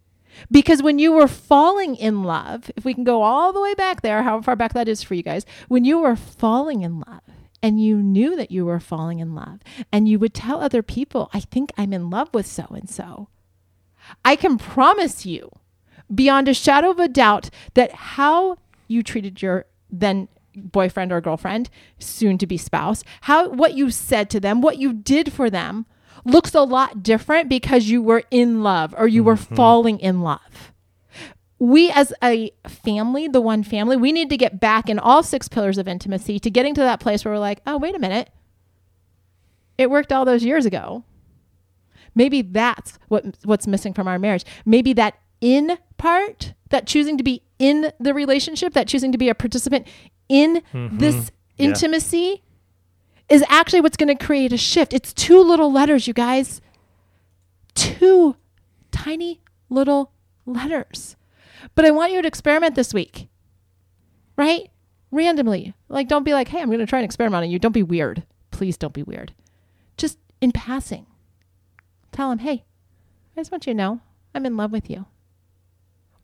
Because 0.51 0.81
when 0.81 0.99
you 0.99 1.11
were 1.11 1.27
falling 1.27 1.95
in 1.95 2.23
love, 2.23 2.71
if 2.75 2.85
we 2.85 2.93
can 2.93 3.03
go 3.03 3.23
all 3.23 3.51
the 3.51 3.61
way 3.61 3.73
back 3.73 4.01
there, 4.01 4.23
how 4.23 4.41
far 4.41 4.55
back 4.55 4.73
that 4.73 4.87
is 4.87 5.03
for 5.03 5.13
you 5.13 5.23
guys, 5.23 5.45
when 5.67 5.83
you 5.83 5.99
were 5.99 6.15
falling 6.15 6.81
in 6.81 6.99
love 6.99 7.21
and 7.61 7.83
you 7.83 7.97
knew 7.97 8.35
that 8.35 8.51
you 8.51 8.65
were 8.65 8.79
falling 8.79 9.19
in 9.19 9.35
love 9.35 9.59
and 9.91 10.07
you 10.07 10.17
would 10.19 10.33
tell 10.33 10.61
other 10.61 10.81
people, 10.81 11.29
I 11.33 11.41
think 11.41 11.71
I'm 11.77 11.93
in 11.93 12.09
love 12.09 12.29
with 12.33 12.45
so 12.45 12.65
and 12.69 12.89
so, 12.89 13.27
I 14.23 14.35
can 14.35 14.57
promise 14.57 15.25
you 15.25 15.51
beyond 16.13 16.47
a 16.47 16.53
shadow 16.53 16.89
of 16.91 16.99
a 16.99 17.07
doubt 17.07 17.49
that 17.73 17.91
how 17.91 18.57
you 18.87 19.03
treated 19.03 19.41
your 19.41 19.65
then 19.91 20.27
boyfriend 20.59 21.11
or 21.11 21.21
girlfriend, 21.21 21.69
soon 21.99 22.37
to 22.37 22.47
be 22.47 22.57
spouse, 22.57 23.03
how 23.21 23.49
what 23.49 23.73
you 23.73 23.91
said 23.91 24.29
to 24.31 24.39
them, 24.39 24.61
what 24.61 24.77
you 24.77 24.93
did 24.93 25.33
for 25.33 25.49
them 25.49 25.85
looks 26.25 26.53
a 26.53 26.61
lot 26.61 27.03
different 27.03 27.49
because 27.49 27.89
you 27.89 28.01
were 28.01 28.23
in 28.31 28.61
love 28.63 28.93
or 28.97 29.07
you 29.07 29.23
were 29.23 29.35
mm-hmm. 29.35 29.55
falling 29.55 29.99
in 29.99 30.21
love. 30.21 30.73
We 31.57 31.91
as 31.91 32.13
a 32.23 32.51
family, 32.67 33.27
the 33.27 33.41
one 33.41 33.63
family, 33.63 33.97
we 33.97 34.11
need 34.11 34.29
to 34.29 34.37
get 34.37 34.61
back 34.61 34.89
in 34.89 34.97
all 34.97 35.23
six 35.23 35.49
pillars 35.49 35.77
of 35.77 35.87
intimacy 35.87 36.39
to 36.39 36.49
getting 36.49 36.73
to 36.75 36.81
that 36.81 37.01
place 37.01 37.25
where 37.25 37.33
we're 37.33 37.39
like, 37.39 37.61
"Oh, 37.67 37.77
wait 37.77 37.95
a 37.95 37.99
minute. 37.99 38.29
It 39.77 39.89
worked 39.89 40.13
all 40.13 40.23
those 40.23 40.45
years 40.45 40.65
ago." 40.65 41.03
Maybe 42.15 42.41
that's 42.41 42.97
what 43.09 43.25
what's 43.43 43.67
missing 43.67 43.93
from 43.93 44.07
our 44.07 44.17
marriage. 44.17 44.45
Maybe 44.65 44.93
that 44.93 45.19
in 45.41 45.77
part, 45.97 46.53
that 46.69 46.87
choosing 46.87 47.17
to 47.17 47.23
be 47.23 47.43
in 47.59 47.91
the 47.99 48.13
relationship, 48.13 48.73
that 48.73 48.87
choosing 48.87 49.11
to 49.11 49.17
be 49.17 49.29
a 49.29 49.35
participant 49.35 49.85
in 50.27 50.61
mm-hmm. 50.73 50.97
this 50.97 51.31
Yeah. 51.57 51.67
intimacy 51.67 52.41
is 53.27 53.43
actually 53.47 53.81
what's 53.81 53.97
going 53.97 54.15
to 54.15 54.25
create 54.25 54.53
a 54.53 54.57
shift. 54.57 54.93
It's 54.93 55.13
two 55.13 55.41
little 55.43 55.71
letters, 55.71 56.07
you 56.07 56.13
guys. 56.13 56.61
Two 57.75 58.35
tiny 58.91 59.41
little 59.69 60.11
letters. 60.45 61.15
But 61.75 61.85
I 61.85 61.91
want 61.91 62.11
you 62.11 62.21
to 62.21 62.27
experiment 62.27 62.75
this 62.75 62.93
week, 62.93 63.27
right? 64.37 64.69
Randomly. 65.11 65.73
Like, 65.89 66.07
don't 66.07 66.23
be 66.23 66.33
like, 66.33 66.47
hey, 66.47 66.61
I'm 66.61 66.69
going 66.69 66.79
to 66.79 66.85
try 66.85 66.99
and 66.99 67.05
experiment 67.05 67.43
on 67.43 67.49
you. 67.51 67.59
Don't 67.59 67.73
be 67.73 67.83
weird. 67.83 68.23
Please 68.51 68.77
don't 68.77 68.93
be 68.93 69.03
weird. 69.03 69.33
Just 69.97 70.17
in 70.41 70.51
passing, 70.51 71.05
tell 72.11 72.29
them, 72.29 72.39
hey, 72.39 72.63
I 73.35 73.41
just 73.41 73.51
want 73.51 73.67
you 73.67 73.73
to 73.73 73.77
know 73.77 74.01
I'm 74.33 74.45
in 74.45 74.57
love 74.57 74.71
with 74.71 74.89
you. 74.89 75.05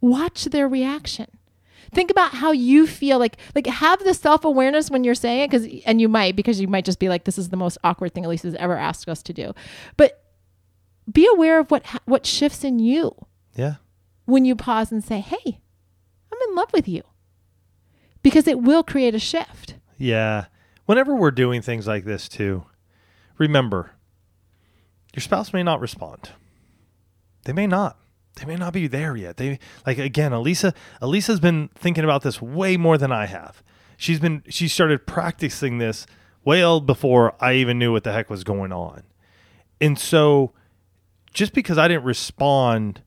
Watch 0.01 0.45
their 0.45 0.67
reaction. 0.67 1.27
Think 1.93 2.11
about 2.11 2.31
how 2.31 2.51
you 2.51 2.87
feel 2.87 3.19
like 3.19 3.37
like 3.55 3.67
have 3.67 4.03
the 4.03 4.13
self-awareness 4.13 4.89
when 4.91 5.03
you're 5.03 5.15
saying 5.15 5.41
it 5.43 5.51
cuz 5.51 5.67
and 5.85 6.01
you 6.01 6.09
might 6.09 6.35
because 6.35 6.59
you 6.59 6.67
might 6.67 6.83
just 6.85 6.99
be 6.99 7.07
like 7.09 7.23
this 7.23 7.37
is 7.37 7.49
the 7.49 7.57
most 7.57 7.77
awkward 7.83 8.13
thing 8.13 8.25
Alisa's 8.25 8.55
ever 8.55 8.75
asked 8.75 9.07
us 9.07 9.23
to 9.23 9.33
do. 9.33 9.53
But 9.97 10.21
be 11.11 11.27
aware 11.31 11.59
of 11.59 11.71
what 11.71 11.85
what 12.05 12.25
shifts 12.25 12.63
in 12.63 12.79
you 12.79 13.15
Yeah. 13.55 13.75
when 14.25 14.43
you 14.45 14.55
pause 14.55 14.91
and 14.91 15.03
say, 15.03 15.19
"Hey, 15.21 15.59
I'm 16.31 16.49
in 16.49 16.55
love 16.55 16.73
with 16.73 16.87
you." 16.87 17.03
Because 18.23 18.47
it 18.47 18.59
will 18.61 18.83
create 18.83 19.13
a 19.15 19.19
shift. 19.19 19.75
Yeah. 19.97 20.45
Whenever 20.85 21.15
we're 21.15 21.31
doing 21.31 21.61
things 21.61 21.87
like 21.87 22.03
this 22.03 22.27
too, 22.27 22.65
remember 23.37 23.91
your 25.15 25.21
spouse 25.21 25.53
may 25.53 25.63
not 25.63 25.79
respond. 25.79 26.31
They 27.45 27.53
may 27.53 27.67
not. 27.67 27.97
They 28.35 28.45
may 28.45 28.55
not 28.55 28.73
be 28.73 28.87
there 28.87 29.15
yet. 29.15 29.37
They 29.37 29.59
like 29.85 29.97
again, 29.97 30.31
Alisa 30.31 30.73
Alisa's 31.01 31.39
been 31.39 31.69
thinking 31.75 32.03
about 32.03 32.21
this 32.23 32.41
way 32.41 32.77
more 32.77 32.97
than 32.97 33.11
I 33.11 33.25
have. 33.25 33.63
She's 33.97 34.19
been 34.19 34.43
she 34.49 34.67
started 34.67 35.07
practicing 35.07 35.77
this 35.77 36.05
well 36.43 36.81
before 36.81 37.35
I 37.39 37.53
even 37.53 37.79
knew 37.79 37.91
what 37.91 38.03
the 38.03 38.11
heck 38.11 38.29
was 38.29 38.43
going 38.43 38.71
on. 38.71 39.03
And 39.79 39.97
so 39.97 40.53
just 41.33 41.53
because 41.53 41.77
I 41.77 41.87
didn't 41.87 42.03
respond 42.03 43.01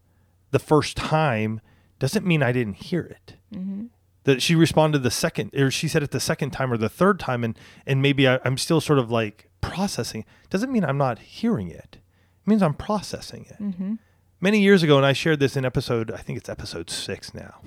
the 0.51 0.59
first 0.59 0.97
time 0.97 1.61
doesn't 1.99 2.27
mean 2.27 2.43
I 2.43 2.53
didn't 2.53 2.75
hear 2.75 3.03
it 3.03 3.37
mm-hmm. 3.53 3.87
that 4.25 4.43
she 4.43 4.55
responded 4.55 5.03
the 5.03 5.11
second 5.11 5.55
or 5.55 5.71
she 5.71 5.89
said 5.89 6.03
it 6.03 6.11
the 6.11 6.21
second 6.21 6.51
time 6.51 6.73
or 6.73 6.77
the 6.77 6.89
third 6.89 7.19
time 7.19 7.45
and 7.45 7.59
and 7.87 8.01
maybe 8.01 8.29
I, 8.29 8.39
i'm 8.45 8.57
still 8.57 8.81
sort 8.81 8.99
of 8.99 9.11
like 9.11 9.51
processing 9.61 10.25
doesn't 10.51 10.73
mean 10.73 10.85
i'm 10.85 10.99
not 10.99 11.19
hearing 11.19 11.71
it 11.71 11.99
it 11.99 12.47
means 12.47 12.63
i'm 12.63 12.75
processing 12.75 13.47
it 13.49 13.61
mm-hmm. 13.61 13.95
Many 14.41 14.61
years 14.61 14.83
ago 14.83 14.97
and 14.97 15.07
i 15.07 15.13
shared 15.13 15.41
this 15.41 15.57
in 15.57 15.65
episode 15.65 16.11
i 16.11 16.19
think 16.19 16.39
it's 16.39 16.49
episode 16.49 16.91
six 16.91 17.35
now 17.35 17.61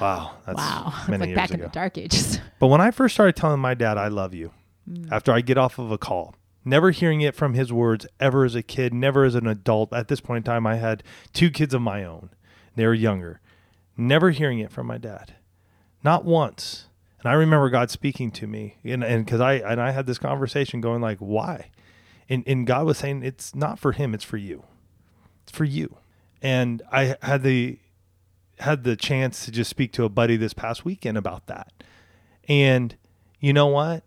wow 0.00 0.32
that's 0.46 0.58
wow. 0.58 0.94
It's 1.00 1.08
many 1.08 1.20
like 1.20 1.28
years 1.28 1.36
back 1.36 1.50
in 1.50 1.60
the 1.60 1.68
dark 1.68 1.98
ages. 1.98 2.40
but 2.58 2.68
when 2.68 2.80
I 2.80 2.90
first 2.90 3.14
started 3.14 3.36
telling 3.36 3.60
my 3.60 3.74
dad 3.74 3.98
I 3.98 4.08
love 4.08 4.34
you 4.34 4.52
mm. 4.88 5.10
after 5.10 5.32
I 5.32 5.40
get 5.40 5.58
off 5.58 5.78
of 5.78 5.90
a 5.90 5.98
call, 5.98 6.34
never 6.64 6.90
hearing 6.90 7.20
it 7.20 7.34
from 7.34 7.54
his 7.54 7.72
words 7.72 8.06
ever 8.20 8.44
as 8.44 8.54
a 8.54 8.62
kid, 8.62 8.92
never 8.94 9.24
as 9.24 9.34
an 9.34 9.46
adult. 9.46 9.92
At 9.92 10.08
this 10.08 10.20
point 10.20 10.38
in 10.38 10.42
time, 10.44 10.66
I 10.66 10.76
had 10.76 11.02
two 11.32 11.50
kids 11.50 11.74
of 11.74 11.82
my 11.82 12.04
own. 12.04 12.30
They 12.76 12.86
were 12.86 12.94
younger. 12.94 13.40
Never 13.96 14.30
hearing 14.30 14.58
it 14.60 14.70
from 14.70 14.86
my 14.86 14.98
dad. 14.98 15.34
Not 16.04 16.24
once. 16.24 16.86
And 17.20 17.30
I 17.30 17.34
remember 17.34 17.68
God 17.68 17.90
speaking 17.90 18.30
to 18.32 18.46
me 18.46 18.76
and 18.84 19.02
and 19.02 19.26
cuz 19.26 19.40
I 19.40 19.54
and 19.54 19.80
I 19.80 19.90
had 19.90 20.06
this 20.06 20.18
conversation 20.18 20.80
going 20.80 21.00
like, 21.00 21.18
"Why?" 21.18 21.70
And 22.28 22.44
and 22.46 22.66
God 22.66 22.86
was 22.86 22.98
saying 22.98 23.24
it's 23.24 23.54
not 23.54 23.78
for 23.78 23.92
him, 23.92 24.14
it's 24.14 24.24
for 24.24 24.36
you. 24.36 24.64
For 25.50 25.64
you. 25.64 25.96
And 26.42 26.82
I 26.92 27.16
had 27.22 27.42
the 27.42 27.78
had 28.60 28.84
the 28.84 28.96
chance 28.96 29.44
to 29.44 29.50
just 29.50 29.70
speak 29.70 29.92
to 29.92 30.04
a 30.04 30.08
buddy 30.08 30.36
this 30.36 30.52
past 30.52 30.84
weekend 30.84 31.16
about 31.16 31.46
that. 31.46 31.72
And 32.48 32.96
you 33.40 33.52
know 33.52 33.66
what? 33.66 34.04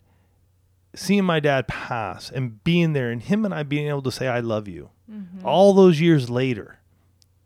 Seeing 0.93 1.23
my 1.23 1.39
dad 1.39 1.67
pass 1.67 2.29
and 2.29 2.61
being 2.63 2.93
there 2.93 3.09
and 3.09 3.21
him 3.21 3.45
and 3.45 3.53
I 3.53 3.63
being 3.63 3.87
able 3.87 4.01
to 4.01 4.11
say, 4.11 4.27
I 4.27 4.41
love 4.41 4.67
you 4.67 4.89
mm-hmm. 5.11 5.45
all 5.45 5.73
those 5.73 6.01
years 6.01 6.29
later, 6.29 6.79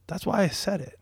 that's 0.08 0.26
why 0.26 0.42
I 0.42 0.48
said 0.48 0.82
it. 0.82 1.00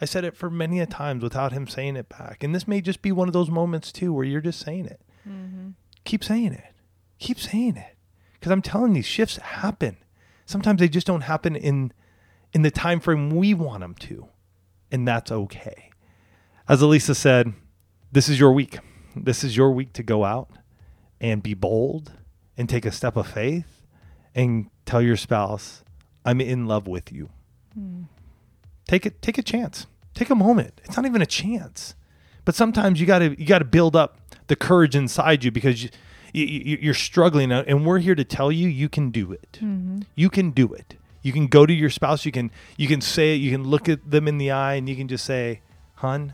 I 0.00 0.04
said 0.04 0.24
it 0.24 0.36
for 0.36 0.48
many 0.48 0.80
a 0.80 0.86
times 0.86 1.22
without 1.22 1.52
him 1.52 1.66
saying 1.66 1.96
it 1.96 2.08
back. 2.08 2.44
And 2.44 2.54
this 2.54 2.68
may 2.68 2.80
just 2.80 3.02
be 3.02 3.10
one 3.10 3.28
of 3.28 3.32
those 3.32 3.50
moments 3.50 3.90
too 3.90 4.12
where 4.12 4.24
you're 4.24 4.40
just 4.40 4.60
saying 4.60 4.86
it. 4.86 5.00
Mm-hmm. 5.28 5.70
Keep 6.04 6.22
saying 6.22 6.52
it. 6.52 6.74
Keep 7.18 7.40
saying 7.40 7.76
it. 7.76 7.96
Because 8.34 8.52
I'm 8.52 8.62
telling 8.62 8.94
you, 8.94 9.02
shifts 9.02 9.36
happen. 9.36 9.96
Sometimes 10.46 10.78
they 10.78 10.88
just 10.88 11.06
don't 11.06 11.22
happen 11.22 11.56
in 11.56 11.92
in 12.52 12.62
the 12.62 12.70
time 12.70 13.00
frame 13.00 13.30
we 13.30 13.54
want 13.54 13.80
them 13.80 13.94
to. 13.94 14.28
And 14.90 15.06
that's 15.06 15.30
okay. 15.30 15.90
As 16.68 16.82
Alisa 16.82 17.14
said, 17.14 17.52
this 18.10 18.28
is 18.28 18.40
your 18.40 18.52
week. 18.52 18.78
This 19.14 19.44
is 19.44 19.56
your 19.56 19.70
week 19.72 19.92
to 19.94 20.02
go 20.02 20.24
out 20.24 20.50
and 21.20 21.42
be 21.42 21.54
bold 21.54 22.12
and 22.56 22.68
take 22.68 22.84
a 22.84 22.92
step 22.92 23.16
of 23.16 23.26
faith 23.26 23.86
and 24.34 24.70
tell 24.84 25.02
your 25.02 25.16
spouse, 25.16 25.82
I'm 26.24 26.40
in 26.40 26.66
love 26.66 26.86
with 26.86 27.12
you. 27.12 27.30
Hmm. 27.74 28.02
Take 28.86 29.04
it 29.06 29.20
take 29.20 29.38
a 29.38 29.42
chance. 29.42 29.86
Take 30.14 30.30
a 30.30 30.34
moment. 30.34 30.80
It's 30.84 30.96
not 30.96 31.06
even 31.06 31.22
a 31.22 31.26
chance. 31.26 31.94
But 32.44 32.54
sometimes 32.54 33.00
you 33.00 33.06
got 33.06 33.18
to 33.20 33.38
you 33.38 33.46
got 33.46 33.58
to 33.58 33.64
build 33.64 33.94
up 33.94 34.20
the 34.46 34.56
courage 34.56 34.96
inside 34.96 35.44
you 35.44 35.50
because 35.50 35.82
you, 35.82 35.90
you, 36.32 36.46
you 36.46 36.78
you're 36.80 36.94
struggling 36.94 37.52
and 37.52 37.86
we're 37.86 37.98
here 37.98 38.14
to 38.14 38.24
tell 38.24 38.50
you 38.50 38.68
you 38.68 38.88
can 38.88 39.10
do 39.10 39.32
it. 39.32 39.58
Mm-hmm. 39.60 40.00
You 40.14 40.30
can 40.30 40.50
do 40.50 40.72
it. 40.72 40.96
You 41.28 41.34
can 41.34 41.46
go 41.46 41.66
to 41.66 41.74
your 41.74 41.90
spouse, 41.90 42.24
you 42.24 42.32
can 42.32 42.50
you 42.78 42.88
can 42.88 43.02
say 43.02 43.34
it, 43.34 43.36
you 43.36 43.50
can 43.50 43.62
look 43.62 43.86
at 43.86 44.10
them 44.10 44.26
in 44.26 44.38
the 44.38 44.50
eye 44.50 44.76
and 44.76 44.88
you 44.88 44.96
can 44.96 45.08
just 45.08 45.26
say, 45.26 45.60
"Hun, 45.96 46.32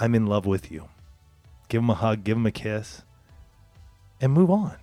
I'm 0.00 0.16
in 0.16 0.26
love 0.26 0.46
with 0.46 0.72
you." 0.72 0.88
Give 1.68 1.80
them 1.80 1.90
a 1.90 1.94
hug, 1.94 2.24
give 2.24 2.36
them 2.36 2.46
a 2.46 2.50
kiss, 2.50 3.02
and 4.20 4.32
move 4.32 4.50
on. 4.50 4.74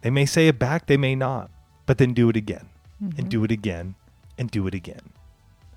They 0.00 0.10
may 0.10 0.26
say 0.26 0.48
it 0.48 0.58
back, 0.58 0.86
they 0.86 0.96
may 0.96 1.14
not, 1.14 1.52
but 1.86 1.98
then 1.98 2.14
do 2.14 2.28
it 2.28 2.34
again 2.34 2.68
and 2.98 3.12
mm-hmm. 3.12 3.28
do 3.28 3.44
it 3.44 3.52
again 3.52 3.94
and 4.36 4.50
do 4.50 4.66
it 4.66 4.74
again. 4.74 5.12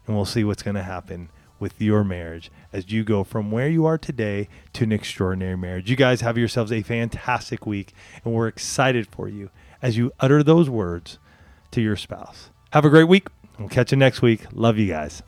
And 0.07 0.15
we'll 0.15 0.25
see 0.25 0.43
what's 0.43 0.63
going 0.63 0.75
to 0.75 0.81
happen 0.81 1.29
with 1.59 1.79
your 1.79 2.03
marriage 2.03 2.49
as 2.73 2.91
you 2.91 3.03
go 3.03 3.23
from 3.23 3.51
where 3.51 3.69
you 3.69 3.85
are 3.85 3.99
today 3.99 4.49
to 4.73 4.85
an 4.85 4.91
extraordinary 4.91 5.55
marriage. 5.55 5.87
You 5.87 5.95
guys 5.95 6.21
have 6.21 6.35
yourselves 6.35 6.71
a 6.71 6.81
fantastic 6.81 7.67
week, 7.67 7.93
and 8.25 8.33
we're 8.33 8.47
excited 8.47 9.05
for 9.05 9.29
you 9.29 9.51
as 9.83 9.97
you 9.97 10.11
utter 10.19 10.41
those 10.41 10.67
words 10.67 11.19
to 11.71 11.81
your 11.81 11.95
spouse. 11.95 12.49
Have 12.71 12.85
a 12.85 12.89
great 12.89 13.07
week. 13.07 13.27
We'll 13.57 13.69
catch 13.69 13.91
you 13.91 13.97
next 13.97 14.21
week. 14.21 14.45
Love 14.53 14.77
you 14.77 14.87
guys. 14.87 15.21